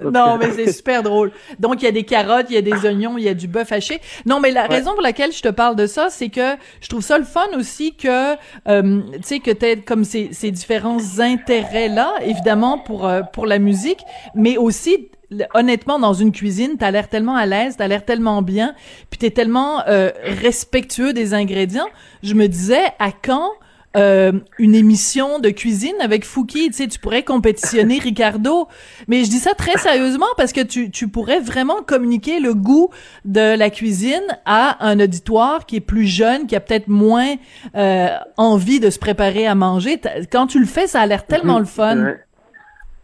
Non, 0.03 0.39
mais 0.39 0.51
c'est 0.53 0.73
super 0.73 1.03
drôle. 1.03 1.31
Donc, 1.59 1.83
il 1.83 1.85
y 1.85 1.89
a 1.89 1.93
des 1.93 2.05
carottes, 2.05 2.47
il 2.49 2.55
y 2.55 2.59
a 2.59 2.63
des 2.63 2.87
oignons, 2.87 3.19
il 3.19 3.25
y 3.25 3.29
a 3.29 3.35
du 3.35 3.49
bœuf 3.49 3.71
haché. 3.71 4.01
Non, 4.25 4.41
mais 4.41 4.51
la 4.51 4.67
raison 4.67 4.93
pour 4.93 5.03
laquelle 5.03 5.33
je 5.33 5.43
te 5.43 5.49
parle 5.49 5.77
de 5.77 5.87
ça, 5.87 6.09
c'est 6.11 6.31
que 6.31 6.55
je 6.81 6.89
trouve 6.89 7.03
ça 7.03 7.19
le 7.19 7.25
fun 7.25 7.47
aussi 7.59 7.95
que, 7.95 8.35
euh, 8.69 9.03
tu 9.15 9.23
sais, 9.23 9.41
que 9.41 9.51
t'aies 9.51 9.77
comme 9.77 10.05
ces, 10.05 10.33
ces 10.33 10.51
différents 10.51 11.19
intérêts-là, 11.19 12.15
évidemment, 12.23 12.79
pour, 12.79 13.07
euh, 13.07 13.23
pour 13.23 13.47
la 13.47 13.59
musique, 13.59 14.01
mais 14.35 14.57
aussi 14.57 15.11
honnêtement, 15.55 15.99
dans 15.99 16.13
une 16.13 16.33
cuisine, 16.33 16.77
t'as 16.77 16.91
l'air 16.91 17.09
tellement 17.09 17.37
à 17.37 17.47
l'aise, 17.47 17.77
t'as 17.77 17.87
l'air 17.87 18.05
tellement 18.05 18.43
bien, 18.43 18.75
puis 19.11 19.19
t'es 19.19 19.31
tellement 19.31 19.87
euh, 19.87 20.11
respectueux 20.25 21.13
des 21.13 21.35
ingrédients. 21.35 21.89
Je 22.23 22.35
me 22.35 22.49
disais, 22.49 22.83
à 22.99 23.13
quand 23.13 23.53
euh, 23.97 24.33
une 24.59 24.77
émission 24.77 25.41
de 25.41 25.51
cuisine 25.51 25.97
avec 26.01 26.25
Fouki, 26.25 26.69
tu 26.69 26.75
sais, 26.75 26.87
tu 26.87 27.01
pourrais 27.01 27.25
compétitionner 27.25 27.99
Ricardo. 28.03 28.69
Mais 29.09 29.25
je 29.25 29.31
dis 29.31 29.39
ça 29.39 29.55
très 29.55 29.79
sérieusement 29.79 30.27
parce 30.37 30.53
que 30.53 30.61
tu, 30.61 30.91
tu 30.91 31.09
pourrais 31.09 31.41
vraiment 31.41 31.83
communiquer 31.83 32.39
le 32.39 32.55
goût 32.55 32.91
de 33.25 33.57
la 33.57 33.69
cuisine 33.69 34.23
à 34.47 34.87
un 34.87 35.01
auditoire 35.01 35.67
qui 35.67 35.77
est 35.77 35.81
plus 35.81 36.07
jeune, 36.07 36.47
qui 36.47 36.55
a 36.55 36.61
peut-être 36.61 36.87
moins 36.87 37.35
euh, 37.75 38.09
envie 38.37 38.79
de 38.79 38.91
se 38.91 38.99
préparer 38.99 39.47
à 39.47 39.57
manger. 39.57 40.01
Quand 40.31 40.47
tu 40.47 40.61
le 40.61 40.67
fais, 40.67 40.87
ça 40.87 41.01
a 41.01 41.07
l'air 41.07 41.27
tellement 41.27 41.59
le 41.59 41.65
fun. 41.65 42.15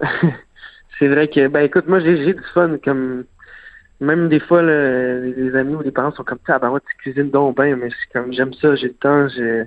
C'est 0.98 1.08
vrai 1.08 1.28
que, 1.28 1.48
ben 1.48 1.60
écoute, 1.60 1.88
moi 1.88 2.00
j'ai 2.00 2.32
du 2.32 2.42
fun 2.54 2.76
comme 2.82 3.24
même 4.00 4.28
des 4.28 4.40
fois 4.40 4.62
les 4.62 5.54
amis 5.54 5.74
ou 5.74 5.82
les 5.82 5.90
parents 5.90 6.12
sont 6.12 6.24
comme 6.24 6.38
ça, 6.46 6.54
ah 6.56 6.58
ben 6.58 6.70
ouais, 6.70 6.80
tu 6.88 6.96
cuisines 6.96 7.30
donc 7.30 7.56
bien, 7.56 7.76
mais 7.76 7.88
c'est 7.90 8.12
comme 8.12 8.32
j'aime 8.32 8.54
ça, 8.54 8.74
j'ai 8.76 8.88
le 8.88 8.94
temps, 8.94 9.28
j'ai 9.28 9.64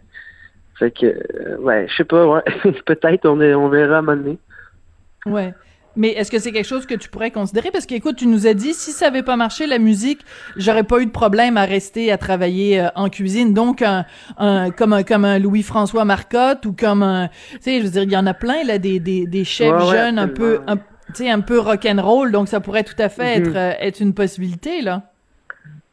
fait 0.80 0.92
que, 0.92 1.06
euh, 1.06 1.58
ouais, 1.58 1.88
je 1.90 1.96
sais 1.98 2.04
pas, 2.06 2.26
ouais. 2.26 2.42
Peut-être, 2.86 3.28
on, 3.28 3.42
est, 3.42 3.54
on 3.54 3.68
verra 3.68 3.98
à 3.98 4.00
un 4.00 4.02
moment 4.02 4.18
donné. 4.18 4.38
Ouais. 5.26 5.54
Mais 5.98 6.10
est-ce 6.10 6.32
que 6.32 6.40
c'est 6.40 6.54
quelque 6.54 6.68
chose 6.68 6.86
que 6.86 6.96
tu 6.96 7.10
pourrais 7.10 7.32
considérer? 7.32 7.72
Parce 7.72 7.86
qu'écoute, 7.86 8.16
tu 8.16 8.28
nous 8.28 8.48
as 8.48 8.54
dit, 8.54 8.74
si 8.74 8.92
ça 8.92 9.08
avait 9.08 9.24
pas 9.24 9.36
marché, 9.36 9.68
la 9.68 9.80
musique, 9.80 10.22
j'aurais 10.56 10.86
pas 10.86 11.02
eu 11.02 11.06
de 11.06 11.12
problème 11.12 11.58
à 11.58 11.66
rester 11.66 12.12
à 12.14 12.18
travailler 12.18 12.80
euh, 12.80 12.88
en 12.96 13.10
cuisine. 13.10 13.54
Donc, 13.54 13.82
un, 13.82 14.06
un, 14.38 14.72
comme 14.72 14.94
un, 14.94 15.04
comme 15.04 15.26
un 15.26 15.38
Louis-François 15.38 16.06
Marcotte 16.06 16.66
ou 16.66 16.74
comme 16.74 17.04
un, 17.04 17.28
tu 17.28 17.58
sais, 17.60 17.80
je 17.80 17.84
veux 17.84 17.92
dire, 17.92 18.04
il 18.04 18.12
y 18.12 18.18
en 18.18 18.28
a 18.28 18.34
plein, 18.34 18.64
là, 18.64 18.78
des, 18.78 19.02
des, 19.02 19.26
des 19.26 19.44
chefs 19.44 19.92
jeunes 19.92 20.18
un 20.18 20.30
peu, 20.30 20.62
tu 21.08 21.16
sais, 21.16 21.30
un 21.30 21.42
peu 21.42 21.60
rock'n'roll, 21.60 22.32
donc 22.32 22.48
ça 22.48 22.62
pourrait 22.62 22.84
tout 22.84 23.00
à 23.02 23.10
fait 23.10 23.40
être, 23.40 23.52
mm-hmm. 23.52 23.78
être 23.82 24.00
une 24.00 24.14
possibilité, 24.14 24.82
là. 24.82 25.04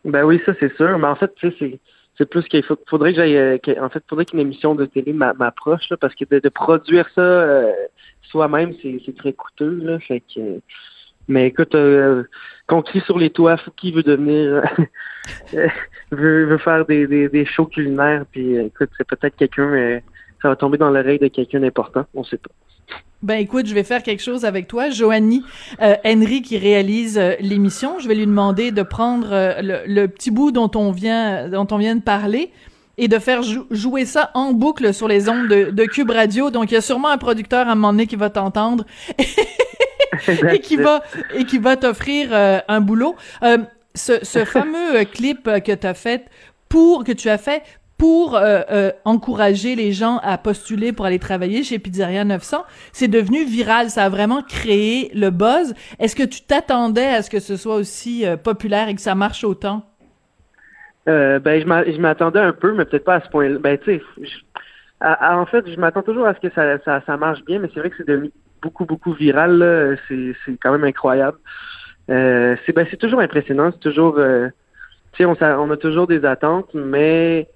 Ben 0.04 0.22
oui, 0.22 0.40
ça 0.46 0.52
c'est 0.60 0.72
sûr. 0.76 0.96
Mais 0.98 1.08
en 1.08 1.16
fait, 1.16 1.34
tu 1.34 1.50
sais, 1.50 1.56
c'est 1.58 1.80
c'est 2.18 2.28
plus 2.28 2.44
qu'il 2.44 2.64
faudrait 2.88 3.12
que 3.12 3.16
j'aille 3.16 3.60
en 3.80 3.88
fait 3.88 4.02
faudrait 4.08 4.24
qu'une 4.24 4.40
émission 4.40 4.74
de 4.74 4.86
télé 4.86 5.12
m'approche 5.12 5.92
parce 6.00 6.14
que 6.14 6.24
de, 6.24 6.48
produire 6.48 7.08
ça 7.14 7.64
soi-même 8.22 8.72
c'est 8.82 9.16
très 9.16 9.32
coûteux 9.32 9.80
là 9.82 9.98
fait 10.00 10.22
que 10.34 10.60
mais 11.28 11.48
écoute, 11.48 11.74
euh, 11.74 12.24
crie 12.68 13.00
sur 13.00 13.18
les 13.18 13.30
toits, 13.30 13.56
qui 13.76 13.90
veut 13.90 14.02
devenir, 14.02 14.62
euh, 15.54 15.68
veut, 16.12 16.44
veut 16.44 16.58
faire 16.58 16.86
des, 16.86 17.06
des, 17.06 17.28
des 17.28 17.44
shows 17.44 17.66
culinaires, 17.66 18.24
puis 18.30 18.56
euh, 18.56 18.66
écoute, 18.66 18.90
c'est 18.96 19.06
peut-être 19.06 19.36
quelqu'un, 19.36 19.72
euh, 19.72 20.00
ça 20.40 20.48
va 20.48 20.56
tomber 20.56 20.78
dans 20.78 20.90
l'oreille 20.90 21.18
de 21.18 21.28
quelqu'un 21.28 21.60
d'important, 21.60 22.06
on 22.14 22.22
sait 22.22 22.38
pas. 22.38 22.50
Ben 23.22 23.40
écoute, 23.40 23.66
je 23.66 23.74
vais 23.74 23.82
faire 23.82 24.02
quelque 24.02 24.22
chose 24.22 24.44
avec 24.44 24.68
toi, 24.68 24.90
Joanie 24.90 25.42
Henry 25.80 26.42
qui 26.42 26.58
réalise 26.58 27.18
l'émission. 27.40 27.98
Je 27.98 28.06
vais 28.06 28.14
lui 28.14 28.26
demander 28.26 28.70
de 28.70 28.82
prendre 28.82 29.28
le, 29.62 29.82
le, 29.86 30.06
petit 30.06 30.30
bout 30.30 30.52
dont 30.52 30.70
on 30.74 30.92
vient 30.92 31.48
dont 31.48 31.66
on 31.70 31.78
vient 31.78 31.96
de 31.96 32.02
parler 32.02 32.52
et 32.98 33.08
de 33.08 33.18
faire 33.18 33.42
jouer 33.70 34.04
ça 34.04 34.30
en 34.34 34.52
boucle 34.52 34.94
sur 34.94 35.08
les 35.08 35.28
ondes 35.28 35.48
de, 35.48 35.70
de, 35.70 35.84
Cube 35.84 36.10
Radio. 36.10 36.50
Donc 36.50 36.70
il 36.70 36.74
y 36.74 36.76
a 36.76 36.80
sûrement 36.80 37.08
un 37.08 37.18
producteur 37.18 37.68
à 37.68 37.72
un 37.72 37.74
moment 37.74 37.92
donné 37.92 38.06
qui 38.06 38.16
va 38.16 38.30
t'entendre 38.30 38.84
et 40.28 40.60
qui 40.60 40.76
va 40.76 41.02
et 41.34 41.44
qui 41.44 41.58
va 41.58 41.76
t'offrir 41.76 42.30
euh, 42.32 42.58
un 42.68 42.80
boulot. 42.80 43.16
Euh, 43.42 43.58
ce, 43.94 44.24
ce 44.24 44.44
fameux 44.44 45.00
euh, 45.00 45.04
clip 45.04 45.44
que 45.44 45.72
tu 45.72 45.86
as 45.86 45.94
fait 45.94 46.26
pour 46.68 47.04
que 47.04 47.12
tu 47.12 47.28
as 47.28 47.38
fait 47.38 47.62
pour 47.98 48.38
encourager 49.04 49.74
les 49.74 49.92
gens 49.92 50.18
à 50.22 50.36
postuler 50.38 50.92
pour 50.92 51.06
aller 51.06 51.18
travailler 51.18 51.62
chez 51.62 51.78
Pizzeria 51.78 52.24
900, 52.24 52.64
c'est 52.92 53.08
devenu 53.08 53.44
viral. 53.44 53.88
Ça 53.88 54.04
a 54.04 54.08
vraiment 54.08 54.42
créé 54.42 55.10
le 55.14 55.30
buzz. 55.30 55.74
Est-ce 55.98 56.14
que 56.14 56.22
tu 56.22 56.42
t'attendais 56.42 57.06
à 57.06 57.22
ce 57.22 57.30
que 57.30 57.40
ce 57.40 57.56
soit 57.56 57.76
aussi 57.76 58.24
populaire 58.44 58.88
et 58.88 58.94
que 58.94 59.00
ça 59.00 59.14
marche 59.14 59.44
autant? 59.44 59.84
ben, 61.06 61.60
je 61.60 62.00
m'attendais 62.00 62.40
un 62.40 62.52
peu, 62.52 62.74
mais 62.74 62.84
peut-être 62.84 63.04
pas 63.04 63.14
à 63.14 63.20
ce 63.20 63.30
point-là. 63.30 63.58
Ben, 63.60 63.78
tu 63.78 63.98
sais, 63.98 64.02
en 65.00 65.46
fait, 65.46 65.68
je 65.70 65.78
m'attends 65.78 66.02
toujours 66.02 66.26
à 66.26 66.34
ce 66.34 66.40
que 66.40 66.52
ça, 66.54 67.00
ça, 67.04 67.16
marche 67.16 67.44
bien, 67.44 67.58
mais 67.58 67.68
c'est 67.72 67.80
vrai 67.80 67.90
que 67.90 67.96
c'est 67.98 68.08
devenu 68.08 68.30
beaucoup, 68.62 68.84
beaucoup 68.84 69.12
viral. 69.12 69.98
C'est, 70.08 70.34
quand 70.60 70.72
même 70.72 70.84
incroyable. 70.84 71.38
Euh, 72.10 72.56
c'est, 72.64 72.72
ben, 72.72 72.86
c'est 72.90 72.96
toujours 72.96 73.20
impressionnant. 73.20 73.70
C'est 73.72 73.80
toujours, 73.80 74.18
euh, 74.18 74.48
tu 75.12 75.18
sais, 75.18 75.24
on, 75.24 75.36
on, 75.40 75.70
a 75.70 75.76
toujours 75.76 76.06
des 76.06 76.24
attentes, 76.24 76.72
mais 76.74 77.48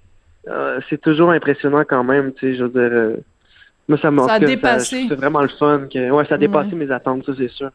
euh, 0.47 0.79
c'est 0.89 0.99
toujours 0.99 1.31
impressionnant 1.31 1.83
quand 1.87 2.03
même. 2.03 2.33
Tu 2.33 2.51
sais, 2.51 2.57
je 2.57 2.63
veux 2.63 2.69
dire, 2.69 2.97
euh, 2.97 3.17
moi 3.87 3.97
ça 4.01 4.11
m'a. 4.11 4.27
Ça 4.27 4.33
a 4.33 4.39
dépassé. 4.39 5.05
C'est 5.09 5.15
vraiment 5.15 5.41
le 5.41 5.49
fun. 5.49 5.87
Que, 5.91 6.09
ouais, 6.09 6.25
ça 6.25 6.35
a 6.35 6.37
dépassé 6.37 6.75
mes 6.75 6.91
attentes, 6.91 7.25
ça 7.25 7.33
c'est 7.37 7.49
sûr. 7.49 7.69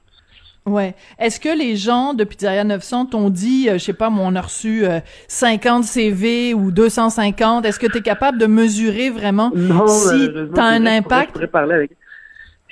Ouais. 0.65 0.95
Est-ce 1.21 1.39
que 1.39 1.57
les 1.57 1.77
gens 1.77 2.13
de 2.13 2.25
Pizzeria 2.25 2.65
900 2.65 3.07
t'ont 3.07 3.31
dit, 3.31 3.69
je 3.73 3.79
sais 3.79 3.93
pas, 3.93 4.11
moi, 4.11 4.25
on 4.27 4.35
a 4.35 4.41
reçu 4.41 4.85
50 5.29 5.85
CV 5.85 6.55
ou 6.55 6.73
250. 6.73 7.65
Est-ce 7.65 7.79
que 7.79 7.87
tu 7.87 7.99
es 7.99 8.01
capable 8.01 8.39
de 8.39 8.47
mesurer 8.47 9.11
vraiment 9.11 9.53
si 9.87 10.29
tu 10.33 10.61
as 10.61 10.65
un 10.65 10.85
impact? 10.87 11.39
Je 11.41 11.47
parler 11.47 11.75
avec 11.75 11.93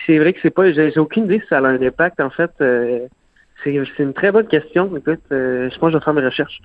c'est 0.06 0.18
vrai 0.18 0.32
que 0.32 0.40
c'est 0.42 0.50
pas, 0.50 0.70
j'ai 0.72 0.98
aucune 0.98 1.24
idée 1.24 1.40
si 1.40 1.46
ça 1.48 1.58
a 1.58 1.62
un 1.62 1.80
impact. 1.80 2.20
En 2.20 2.30
fait, 2.30 2.50
euh, 2.60 3.06
c'est 3.62 3.72
une 3.98 4.14
très 4.14 4.32
bonne 4.32 4.46
question. 4.46 4.94
Écoute, 4.96 5.20
euh, 5.32 5.70
je 5.70 5.78
pense 5.78 5.88
que 5.88 5.92
je 5.92 5.98
vais 5.98 6.04
faire 6.04 6.14
mes 6.14 6.24
recherches. 6.24 6.60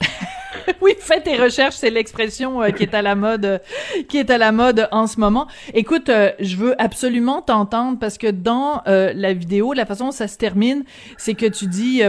oui, 0.80 0.94
fais 0.98 1.20
tes 1.20 1.36
recherches, 1.36 1.74
c'est 1.74 1.90
l'expression 1.90 2.62
euh, 2.62 2.70
qui 2.70 2.82
est 2.82 2.94
à 2.94 3.02
la 3.02 3.14
mode, 3.14 3.60
qui 4.08 4.18
est 4.18 4.30
à 4.30 4.38
la 4.38 4.52
mode 4.52 4.88
en 4.92 5.06
ce 5.06 5.20
moment. 5.20 5.46
Écoute, 5.74 6.10
je 6.40 6.56
veux 6.56 6.80
absolument 6.80 7.42
t'entendre 7.42 7.98
parce 7.98 8.18
que 8.18 8.30
dans 8.30 8.82
la 8.86 9.32
vidéo, 9.32 9.72
la 9.72 9.86
façon 9.86 10.06
dont 10.06 10.10
ça 10.12 10.28
se 10.28 10.38
termine, 10.38 10.84
c'est 11.16 11.34
que 11.34 11.46
tu 11.46 11.66
dis 11.66 12.02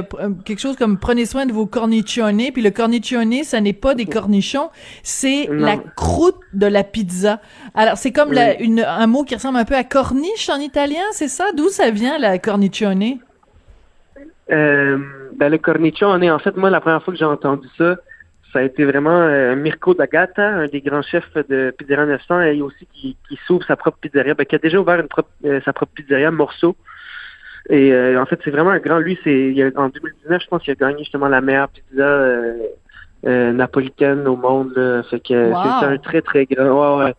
quelque 0.45 0.59
chose 0.59 0.75
comme 0.75 0.97
prenez 0.97 1.25
soin 1.25 1.45
de 1.45 1.51
vos 1.51 1.65
cornichons. 1.65 2.13
Puis 2.53 2.61
le 2.61 2.71
cornichonné, 2.71 3.43
ça 3.43 3.61
n'est 3.61 3.73
pas 3.73 3.95
des 3.95 4.05
cornichons, 4.05 4.69
c'est 5.01 5.47
la 5.51 5.77
croûte 5.77 6.39
de 6.53 6.67
la 6.67 6.83
pizza. 6.83 7.39
Alors, 7.73 7.97
c'est 7.97 8.11
comme 8.11 8.33
une, 8.59 8.81
un 8.81 9.07
mot 9.07 9.23
qui 9.23 9.35
ressemble 9.35 9.57
un 9.57 9.65
peu 9.65 9.75
à 9.75 9.83
corniche 9.83 10.49
en 10.49 10.59
italien, 10.59 11.03
c'est 11.11 11.27
ça? 11.27 11.45
D'où 11.55 11.69
ça 11.69 11.89
vient, 11.89 12.17
la 12.17 12.37
cornicione? 12.37 13.17
Euh, 14.51 14.97
ben, 15.35 15.49
le 15.49 15.57
cornicione, 15.57 16.29
en 16.29 16.39
fait, 16.39 16.55
moi, 16.57 16.69
la 16.69 16.81
première 16.81 17.03
fois 17.03 17.13
que 17.13 17.19
j'ai 17.19 17.25
entendu 17.25 17.67
ça, 17.77 17.95
ça 18.53 18.59
a 18.59 18.61
été 18.61 18.85
vraiment 18.85 19.19
euh, 19.19 19.55
Mirko 19.55 19.95
D'Agata, 19.95 20.47
un 20.47 20.67
des 20.67 20.81
grands 20.81 21.01
chefs 21.01 21.33
de 21.49 21.73
Pizzeria 21.75 22.05
900, 22.05 22.41
et 22.41 22.61
aussi 22.61 22.87
qui, 22.93 23.17
qui 23.27 23.39
s'ouvre 23.47 23.65
sa 23.65 23.75
propre 23.75 23.97
pizzeria, 23.99 24.35
ben, 24.35 24.45
qui 24.45 24.55
a 24.55 24.59
déjà 24.59 24.79
ouvert 24.79 24.99
une 24.99 25.07
propre, 25.07 25.29
euh, 25.43 25.59
sa 25.65 25.73
propre 25.73 25.91
pizzeria, 25.93 26.29
Morceau. 26.29 26.75
Et 27.69 27.91
euh, 27.91 28.21
en 28.21 28.25
fait, 28.27 28.39
c'est 28.43 28.51
vraiment 28.51 28.69
un 28.69 28.79
grand. 28.79 28.99
Lui, 28.99 29.17
c'est 29.23 29.55
en 29.75 29.89
2019, 29.89 30.41
je 30.43 30.47
pense 30.47 30.61
qu'il 30.61 30.71
a 30.71 30.75
gagné 30.75 30.99
justement 30.99 31.27
la 31.27 31.41
meilleure 31.41 31.69
pizza 31.69 32.29
napolitaine 33.23 34.27
au 34.27 34.35
monde. 34.35 34.73
Là. 34.75 35.01
Fait 35.03 35.19
que 35.19 35.51
c'est 35.79 35.85
un 35.85 35.97
très 35.97 36.21
très 36.21 36.45
grand. 36.45 36.97
Ouais, 36.97 37.05
ouais. 37.05 37.13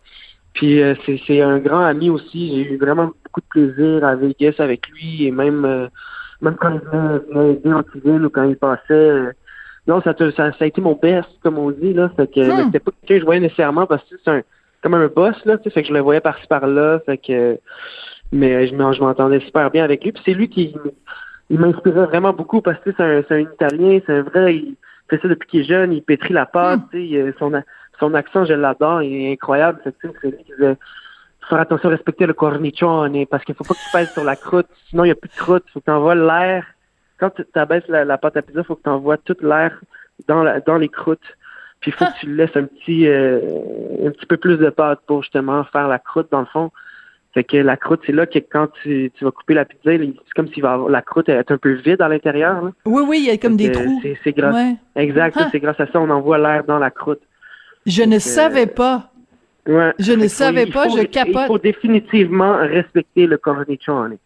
Puis 0.53 0.81
c'est 1.27 1.41
un 1.41 1.57
grand 1.57 1.81
ami 1.81 2.11
aussi. 2.11 2.55
J'ai 2.55 2.73
eu 2.73 2.77
vraiment 2.77 3.11
beaucoup 3.23 3.41
de 3.41 3.47
plaisir 3.49 4.05
à 4.05 4.15
Vegas 4.15 4.53
avec 4.59 4.87
lui 4.89 5.25
et 5.25 5.31
même 5.31 5.89
même 6.41 6.55
quand 6.57 6.69
il 6.69 6.79
venait 6.79 7.53
aider 7.53 7.73
en 7.73 7.81
cuisine 7.81 8.25
ou 8.25 8.29
quand 8.29 8.43
il 8.43 8.55
passait. 8.55 9.33
Euh, 9.87 9.93
non, 9.93 10.01
ça, 10.01 10.15
ça, 10.17 10.31
ça, 10.31 10.55
a 10.59 10.65
été 10.65 10.81
mon 10.81 10.93
best, 10.93 11.29
comme 11.43 11.57
on 11.57 11.71
dit, 11.71 11.93
là. 11.93 12.09
Fait 12.15 12.27
que 12.31 12.39
hmm. 12.39 12.65
c'était 12.65 12.79
pas 12.79 12.91
quelqu'un 12.91 13.15
que 13.15 13.19
je 13.19 13.25
voyais 13.25 13.41
nécessairement 13.41 13.85
parce 13.85 14.03
que 14.03 14.15
c'est 14.23 14.31
un 14.31 14.41
comme 14.81 14.93
un 14.93 15.07
boss, 15.07 15.35
là, 15.45 15.57
tu 15.57 15.63
sais, 15.63 15.69
fait 15.71 15.81
que 15.81 15.87
je 15.87 15.93
le 15.93 15.99
voyais 15.99 16.21
par-ci 16.21 16.45
par-là. 16.47 16.99
Fait 17.05 17.17
que 17.17 17.57
mais 18.31 18.67
je 18.67 18.75
m'entendais 18.75 19.39
super 19.39 19.71
bien 19.71 19.83
avec 19.83 20.03
lui. 20.03 20.11
Puis 20.11 20.21
c'est 20.25 20.33
lui 20.33 20.49
qui 20.49 20.75
il 21.49 21.59
m'inspirait 21.59 22.05
vraiment 22.05 22.33
beaucoup 22.33 22.61
parce 22.61 22.79
que 22.81 22.91
c'est 22.95 23.03
un, 23.03 23.23
un 23.29 23.39
Italien, 23.39 23.99
c'est 24.05 24.13
un 24.13 24.21
vrai, 24.23 24.55
il 24.55 24.75
fait 25.09 25.19
ça 25.21 25.27
depuis 25.27 25.47
qu'il 25.47 25.61
est 25.61 25.65
jeune, 25.65 25.93
il 25.93 26.01
pétrit 26.01 26.33
la 26.33 26.45
pâte, 26.45 26.81
tu 26.91 27.09
sais, 27.09 27.33
son 27.39 27.51
son 27.99 28.13
accent, 28.13 28.45
je 28.45 28.53
l'adore, 28.53 29.01
il 29.03 29.15
est 29.15 29.31
incroyable. 29.33 29.79
C'est 29.83 29.95
lui 30.03 30.33
qui 30.37 30.51
disait 30.51 30.77
faire 31.49 31.59
attention 31.59 31.89
à 31.89 31.91
respecter 31.91 32.25
le 32.25 32.33
cornichon 32.33 33.09
parce 33.29 33.43
qu'il 33.45 33.55
faut 33.55 33.63
pas 33.63 33.73
que 33.73 33.79
tu 33.79 33.91
pèses 33.91 34.11
sur 34.13 34.23
la 34.23 34.35
croûte, 34.35 34.67
sinon 34.89 35.03
il 35.03 35.07
n'y 35.07 35.11
a 35.11 35.15
plus 35.15 35.29
de 35.29 35.35
croûte. 35.35 35.63
Il 35.67 35.71
faut 35.71 35.79
que 35.79 35.85
tu 35.85 35.91
envoies 35.91 36.15
l'air. 36.15 36.65
Quand 37.19 37.31
tu 37.31 37.43
abaisses 37.53 37.87
la, 37.87 38.17
pâte 38.17 38.37
à 38.37 38.41
pizza, 38.41 38.61
il 38.61 38.65
faut 38.65 38.75
que 38.75 38.83
tu 38.83 38.89
envoies 38.89 39.17
toute 39.17 39.41
l'air 39.41 39.79
dans, 40.27 40.43
la, 40.43 40.59
dans 40.59 40.77
les 40.77 40.89
croûtes. 40.89 41.19
Puis 41.79 41.91
il 41.91 41.93
faut 41.93 42.05
que 42.05 42.19
tu 42.19 42.35
laisses 42.35 42.55
un 42.55 42.63
petit 42.63 43.07
euh, 43.07 43.39
un 44.05 44.11
petit 44.11 44.25
peu 44.25 44.37
plus 44.37 44.57
de 44.57 44.69
pâte 44.69 44.99
pour 45.05 45.21
justement 45.23 45.63
faire 45.65 45.87
la 45.87 45.99
croûte 45.99 46.27
dans 46.31 46.39
le 46.39 46.45
fond. 46.47 46.71
Fait 47.33 47.43
que 47.43 47.57
la 47.57 47.75
croûte, 47.75 47.99
c'est 48.05 48.13
là 48.13 48.25
que 48.25 48.39
quand 48.39 48.69
tu, 48.81 49.11
tu 49.13 49.25
vas 49.25 49.31
couper 49.31 49.55
la 49.55 49.65
pizza, 49.65 49.91
c'est 49.91 50.33
comme 50.35 50.47
si 50.47 50.61
la 50.61 51.01
croûte 51.01 51.27
est 51.27 51.51
un 51.51 51.57
peu 51.57 51.73
vide 51.73 52.01
à 52.01 52.07
l'intérieur. 52.07 52.71
Oui, 52.85 53.03
oui, 53.05 53.17
il 53.19 53.25
y 53.25 53.29
a 53.29 53.37
comme 53.37 53.57
des 53.57 53.71
trous. 53.71 54.01
C'est 54.23 54.31
grâce, 54.31 54.55
exact, 54.95 55.37
c'est 55.51 55.59
grâce 55.59 55.79
à 55.79 55.87
ça 55.87 55.99
on 55.99 56.09
envoie 56.09 56.37
l'air 56.37 56.63
dans 56.63 56.79
la 56.79 56.91
croûte. 56.91 57.21
Je 57.85 58.03
ne 58.03 58.19
savais 58.19 58.67
pas. 58.67 59.11
Ouais. 59.67 59.93
Je 59.99 60.13
ne 60.13 60.27
savais 60.27 60.67
pas, 60.67 60.87
je 60.89 61.03
capote. 61.03 61.35
Il 61.35 61.47
faut 61.47 61.57
définitivement 61.57 62.57
respecter 62.57 63.27
le 63.27 63.37
cornichon. 63.37 64.17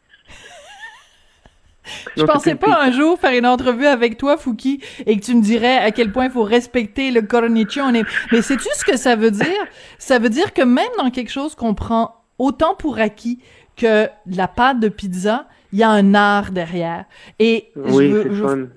Je 2.16 2.24
pensais 2.24 2.56
pas 2.56 2.82
un 2.82 2.92
jour 2.92 3.20
faire 3.20 3.38
une 3.38 3.46
entrevue 3.46 3.86
avec 3.86 4.18
toi, 4.18 4.38
Fouki, 4.38 4.82
et 5.06 5.20
que 5.20 5.26
tu 5.26 5.36
me 5.36 5.42
dirais 5.42 5.78
à 5.78 5.92
quel 5.92 6.12
point 6.12 6.26
il 6.26 6.32
faut 6.32 6.44
respecter 6.44 7.12
le 7.12 7.22
cornichon. 7.22 7.92
Mais 8.32 8.42
sais-tu 8.42 8.68
ce 8.76 8.86
que 8.86 8.98
ça 8.98 9.16
veut 9.16 9.32
dire? 9.32 9.66
Ça 9.98 10.20
veut 10.20 10.30
dire 10.30 10.54
que 10.54 10.62
même 10.62 10.90
dans 10.98 11.10
quelque 11.10 11.32
chose 11.32 11.56
qu'on 11.56 11.74
prend 11.74 12.16
autant 12.38 12.76
pour 12.76 13.00
acquis 13.00 13.40
que 13.76 14.08
la 14.26 14.48
pâte 14.48 14.80
de 14.80 14.90
pizza, 14.90 15.48
il 15.72 15.80
y 15.80 15.84
a 15.84 15.90
un 15.90 16.14
art 16.14 16.52
derrière. 16.52 17.06
Et 17.38 17.72
oui, 17.76 18.12
je, 18.32 18.68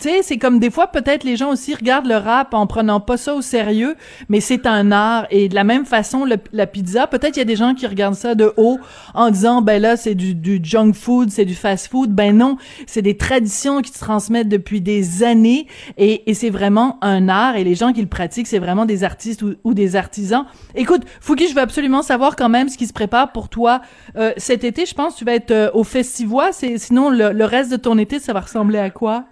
tu 0.00 0.08
sais, 0.08 0.22
c'est 0.22 0.38
comme 0.38 0.58
des 0.58 0.70
fois 0.70 0.86
peut-être 0.86 1.22
les 1.22 1.36
gens 1.36 1.50
aussi 1.50 1.74
regardent 1.74 2.06
le 2.06 2.16
rap 2.16 2.54
en 2.54 2.66
prenant 2.66 2.98
pas 2.98 3.18
ça 3.18 3.34
au 3.34 3.42
sérieux, 3.42 3.94
mais 4.30 4.40
c'est 4.40 4.66
un 4.66 4.90
art 4.90 5.26
et 5.30 5.50
de 5.50 5.54
la 5.54 5.64
même 5.64 5.84
façon 5.84 6.24
la 6.52 6.66
pizza, 6.66 7.06
peut-être 7.06 7.36
il 7.36 7.40
y 7.40 7.42
a 7.42 7.46
des 7.46 7.56
gens 7.56 7.74
qui 7.74 7.86
regardent 7.86 8.14
ça 8.14 8.34
de 8.34 8.54
haut 8.56 8.78
en 9.12 9.30
disant 9.30 9.60
ben 9.60 9.82
là 9.82 9.98
c'est 9.98 10.14
du, 10.14 10.60
junk 10.62 10.94
food, 10.94 11.30
c'est 11.30 11.44
du 11.44 11.54
fast 11.54 11.88
food. 11.88 12.10
Ben 12.10 12.34
non, 12.36 12.56
c'est 12.86 13.02
des 13.02 13.18
traditions 13.18 13.82
qui 13.82 13.92
se 13.92 13.98
transmettent 13.98 14.48
depuis 14.48 14.80
des 14.80 15.22
années 15.22 15.66
et, 15.98 16.22
c'est 16.32 16.50
vraiment 16.50 16.98
un 17.02 17.28
art 17.28 17.56
et 17.56 17.64
les 17.64 17.74
gens 17.74 17.92
qui 17.92 18.00
le 18.00 18.08
pratiquent 18.08 18.46
c'est 18.46 18.58
vraiment 18.58 18.86
des 18.86 19.04
artistes 19.04 19.42
ou, 19.42 19.74
des 19.74 19.94
artisans. 19.94 20.46
Écoute, 20.74 21.02
Fouki, 21.20 21.48
je 21.48 21.54
veux 21.54 21.60
absolument 21.60 22.02
savoir 22.02 22.36
quand 22.36 22.48
même 22.48 22.70
ce 22.70 22.78
qui 22.78 22.86
se 22.86 22.94
prépare 22.94 23.32
pour 23.32 23.50
toi 23.50 23.82
euh, 24.16 24.32
cet 24.38 24.64
été. 24.64 24.86
Je 24.86 24.94
pense 24.94 25.14
que 25.14 25.18
tu 25.18 25.24
vas 25.26 25.34
être 25.34 25.50
euh, 25.50 25.70
au 25.74 25.84
Festivois. 25.84 26.50
Sinon 26.52 27.10
le 27.10 27.44
reste 27.44 27.70
de 27.70 27.76
ton 27.76 27.98
été 27.98 28.18
ça 28.18 28.32
va 28.32 28.40
ressembler 28.40 28.78
à 28.78 28.88
quoi? 28.88 29.26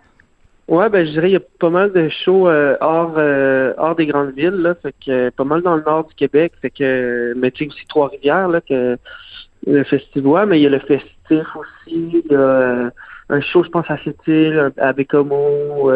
Ouais, 0.70 0.88
ben 0.88 1.04
je 1.04 1.10
dirais 1.10 1.30
il 1.30 1.32
y 1.32 1.36
a 1.36 1.40
pas 1.58 1.68
mal 1.68 1.92
de 1.92 2.08
shows 2.08 2.48
euh, 2.48 2.76
hors 2.80 3.14
euh, 3.16 3.74
hors 3.76 3.96
des 3.96 4.06
grandes 4.06 4.34
villes, 4.36 4.50
là, 4.50 4.76
fait 4.76 4.94
que 5.04 5.10
euh, 5.10 5.30
pas 5.36 5.42
mal 5.42 5.62
dans 5.62 5.74
le 5.74 5.82
nord 5.82 6.06
du 6.06 6.14
Québec, 6.14 6.52
fait 6.62 6.70
que 6.70 7.34
mais 7.36 7.50
tu 7.50 7.64
sais 7.64 7.70
aussi 7.70 7.86
Trois-Rivières, 7.88 8.46
là, 8.46 8.60
que 8.60 8.96
le 9.66 9.82
festival, 9.82 10.46
mais 10.48 10.60
il 10.60 10.62
y 10.62 10.66
a 10.68 10.70
le 10.70 10.78
festif 10.78 11.56
aussi, 11.56 12.22
il 12.22 12.22
y 12.30 12.34
a 12.36 12.92
un 13.30 13.40
show, 13.40 13.64
je 13.64 13.68
pense, 13.68 13.90
à 13.90 13.98
Sept-Îles, 14.04 14.70
à 14.78 14.92
Bécomo, 14.92 15.90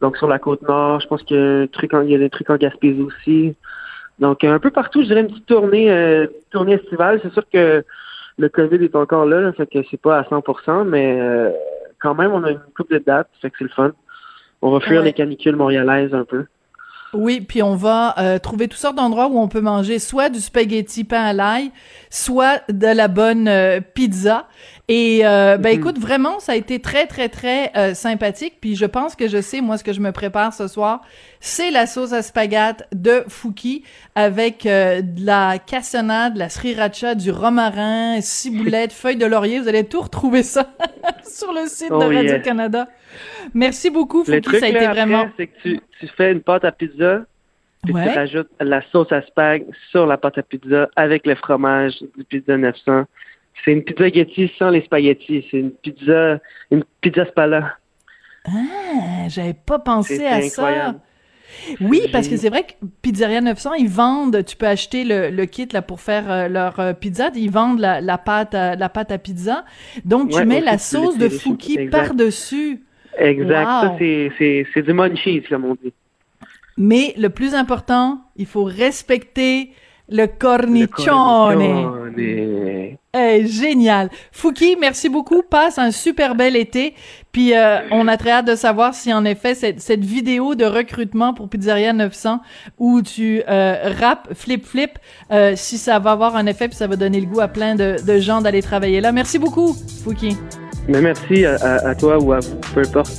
donc 0.00 0.16
sur 0.16 0.28
la 0.28 0.38
côte 0.38 0.62
nord, 0.62 1.00
je 1.00 1.06
pense 1.06 1.22
qu'il 1.24 1.36
y 1.36 1.40
a 1.40 1.60
un 1.60 1.66
truc 1.66 1.90
il 2.02 2.10
y 2.10 2.14
a 2.14 2.18
des 2.18 2.30
trucs 2.30 2.48
en 2.48 2.56
Gaspésie 2.56 3.02
aussi. 3.02 3.54
Donc 4.18 4.44
un 4.44 4.58
peu 4.60 4.70
partout, 4.70 5.02
je 5.02 5.08
dirais 5.08 5.20
une 5.20 5.28
petite 5.28 5.44
tournée, 5.44 6.26
tournée 6.50 6.72
estivale. 6.72 7.20
C'est 7.22 7.34
sûr 7.34 7.44
que 7.52 7.84
le 8.38 8.48
COVID 8.48 8.82
est 8.82 8.96
encore 8.96 9.26
là, 9.26 9.42
là 9.42 9.52
fait 9.52 9.66
que 9.66 9.78
c'est 9.90 10.00
pas 10.00 10.18
à 10.18 10.22
100%, 10.22 10.84
mais 10.88 11.20
euh, 11.20 11.50
quand 12.00 12.14
même, 12.14 12.32
on 12.32 12.42
a 12.44 12.50
une 12.50 12.60
coupe 12.76 12.90
de 12.90 12.98
dates, 12.98 13.30
fait 13.40 13.50
que 13.50 13.56
c'est 13.58 13.64
le 13.64 13.70
fun. 13.70 13.92
On 14.62 14.70
va 14.70 14.80
fuir 14.80 15.02
les 15.02 15.12
canicules 15.12 15.56
montréalaises 15.56 16.14
un 16.14 16.24
peu. 16.24 16.46
Oui, 17.12 17.40
puis 17.40 17.62
on 17.62 17.74
va 17.74 18.14
euh, 18.18 18.38
trouver 18.38 18.68
toutes 18.68 18.78
sortes 18.78 18.96
d'endroits 18.96 19.26
où 19.26 19.38
on 19.38 19.48
peut 19.48 19.60
manger 19.60 19.98
soit 19.98 20.28
du 20.28 20.40
spaghetti 20.40 21.02
pain 21.02 21.22
à 21.22 21.32
l'ail, 21.32 21.72
soit 22.08 22.62
de 22.70 22.86
la 22.86 23.08
bonne 23.08 23.48
euh, 23.48 23.80
pizza. 23.80 24.46
Et 24.86 25.20
euh, 25.24 25.56
ben 25.56 25.72
mhm. 25.72 25.80
écoute, 25.80 25.98
vraiment, 25.98 26.38
ça 26.38 26.52
a 26.52 26.54
été 26.56 26.80
très 26.80 27.06
très 27.06 27.28
très 27.28 27.94
sympathique. 27.94 28.54
Puis 28.60 28.76
je 28.76 28.86
pense 28.86 29.16
que 29.16 29.28
je 29.28 29.40
sais 29.40 29.60
moi 29.60 29.78
ce 29.78 29.84
que 29.84 29.92
je 29.92 30.00
me 30.00 30.12
prépare 30.12 30.52
ce 30.52 30.68
soir, 30.68 31.02
c'est 31.40 31.70
la 31.70 31.86
sauce 31.86 32.12
à 32.12 32.22
spaghetti 32.22 32.82
de 32.92 33.24
Fouki 33.28 33.84
avec 34.14 34.64
de 34.64 35.24
la 35.24 35.58
cassonade, 35.58 36.34
de 36.34 36.40
la 36.40 36.48
sriracha, 36.48 37.14
du 37.14 37.30
romarin, 37.30 38.20
ciboulette, 38.20 38.92
feuilles 38.92 39.16
de 39.16 39.26
laurier. 39.26 39.60
Vous 39.60 39.68
allez 39.68 39.84
tout 39.84 40.00
retrouver 40.00 40.42
ça 40.42 40.66
sur 41.24 41.52
le 41.52 41.66
site 41.66 41.90
de 41.90 41.94
oh, 41.94 42.08
Radio 42.08 42.40
Canada. 42.40 42.88
Merci 43.54 43.90
beaucoup, 43.90 44.24
Fouki. 44.24 44.58
Ça 44.58 44.66
a 44.66 44.68
été 44.68 44.86
vraiment. 44.86 45.30
C'est 45.36 45.46
que 45.48 45.60
tu, 45.62 45.80
tu, 45.98 46.08
fais 46.08 46.32
une 46.32 46.40
pâte 46.40 46.64
à 46.64 46.72
pizza, 46.72 47.24
puis 47.84 47.94
tu 47.94 48.08
rajoutes 48.08 48.50
la 48.60 48.82
sauce 48.90 49.10
à 49.12 49.22
spag 49.22 49.64
sur 49.90 50.06
la 50.06 50.16
pâte 50.16 50.38
à 50.38 50.42
pizza 50.42 50.88
avec 50.96 51.26
le 51.26 51.34
fromage 51.34 51.94
du 52.16 52.24
pizza 52.24 52.56
900. 52.56 53.04
C'est 53.64 53.72
une 53.72 53.82
pizza 53.82 54.04
spaghetti 54.04 54.52
sans 54.58 54.70
les 54.70 54.82
spaghettis. 54.82 55.46
C'est 55.50 55.58
une 55.58 55.72
pizza, 55.72 56.38
une 56.70 56.84
pizza 57.00 57.26
spala. 57.26 57.76
Ah, 58.46 59.28
j'avais 59.28 59.54
pas 59.54 59.78
pensé 59.78 60.24
à 60.24 60.40
ça. 60.42 60.94
Oui, 61.80 62.02
parce 62.12 62.28
que 62.28 62.36
c'est 62.36 62.48
vrai 62.48 62.64
que 62.64 62.72
Pizzeria 63.02 63.40
900, 63.40 63.74
ils 63.74 63.88
vendent, 63.88 64.44
tu 64.44 64.56
peux 64.56 64.66
acheter 64.66 65.04
le, 65.04 65.44
kit 65.46 65.68
là 65.72 65.82
pour 65.82 66.00
faire 66.00 66.30
euh, 66.30 66.48
leur 66.48 66.78
euh, 66.80 66.92
pizza, 66.92 67.30
ils 67.34 67.50
vendent 67.50 67.80
la, 67.80 68.18
pâte 68.18 68.54
à, 68.54 68.76
la 68.76 68.88
pâte 68.88 69.10
à 69.10 69.18
pizza. 69.18 69.64
Donc 70.04 70.30
tu 70.30 70.44
mets 70.44 70.60
la 70.60 70.78
sauce 70.78 71.18
de 71.18 71.28
Fouki 71.28 71.88
par-dessus. 71.88 72.82
Exact. 73.18 73.64
Ça, 73.64 73.96
c'est 73.98 74.82
du 74.82 74.92
munchies, 74.92 75.42
comme 75.42 75.64
on 75.64 75.74
dit. 75.74 75.92
Mais 76.76 77.14
le 77.18 77.28
plus 77.28 77.54
important, 77.54 78.20
il 78.36 78.46
faut 78.46 78.64
respecter 78.64 79.70
le 80.08 80.26
cornicione. 80.26 81.62
Eh, 83.12 83.46
génial. 83.46 84.08
Fouki, 84.32 84.76
merci 84.80 85.08
beaucoup. 85.08 85.42
Passe 85.42 85.78
un 85.78 85.90
super 85.90 86.34
bel 86.34 86.56
été. 86.56 86.94
Puis 87.32 87.54
euh, 87.54 87.80
on 87.90 88.08
a 88.08 88.16
très 88.16 88.30
hâte 88.30 88.46
de 88.46 88.54
savoir 88.54 88.94
si 88.94 89.12
en 89.12 89.24
effet 89.24 89.54
cette, 89.54 89.80
cette 89.80 90.04
vidéo 90.04 90.54
de 90.54 90.64
recrutement 90.64 91.32
pour 91.34 91.48
Pizzeria 91.48 91.92
900 91.92 92.40
où 92.78 93.02
tu 93.02 93.42
euh, 93.48 93.92
rap 94.00 94.28
flip 94.34 94.64
flip, 94.64 94.98
euh, 95.30 95.52
si 95.56 95.78
ça 95.78 95.98
va 95.98 96.12
avoir 96.12 96.34
un 96.34 96.46
effet 96.46 96.68
puis 96.68 96.76
ça 96.76 96.86
va 96.86 96.96
donner 96.96 97.20
le 97.20 97.26
goût 97.26 97.40
à 97.40 97.48
plein 97.48 97.74
de, 97.74 97.96
de 98.04 98.18
gens 98.18 98.40
d'aller 98.40 98.62
travailler 98.62 99.00
là. 99.00 99.12
Merci 99.12 99.38
beaucoup, 99.38 99.74
Fouki. 100.04 100.36
Mais 100.90 101.00
merci 101.00 101.44
à, 101.44 101.94
toi 101.94 102.18
ou 102.18 102.32
à 102.32 102.40
vous, 102.40 102.56
peu 102.74 102.80
importe. 102.80 103.12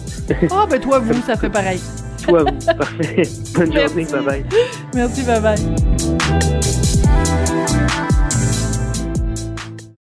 oh, 0.51 0.67
ben 0.69 0.79
toi, 0.79 0.99
vous, 0.99 1.21
ça 1.25 1.37
fait 1.37 1.49
pareil. 1.49 1.79
toi, 2.21 2.43
vous. 2.43 2.65
Parfait. 2.77 3.23
Bonne 3.55 3.71
journée. 3.71 4.05
Bye 4.05 4.25
bye. 4.25 4.45
Merci, 4.93 5.23
bye 5.23 5.39
bye. 5.39 6.60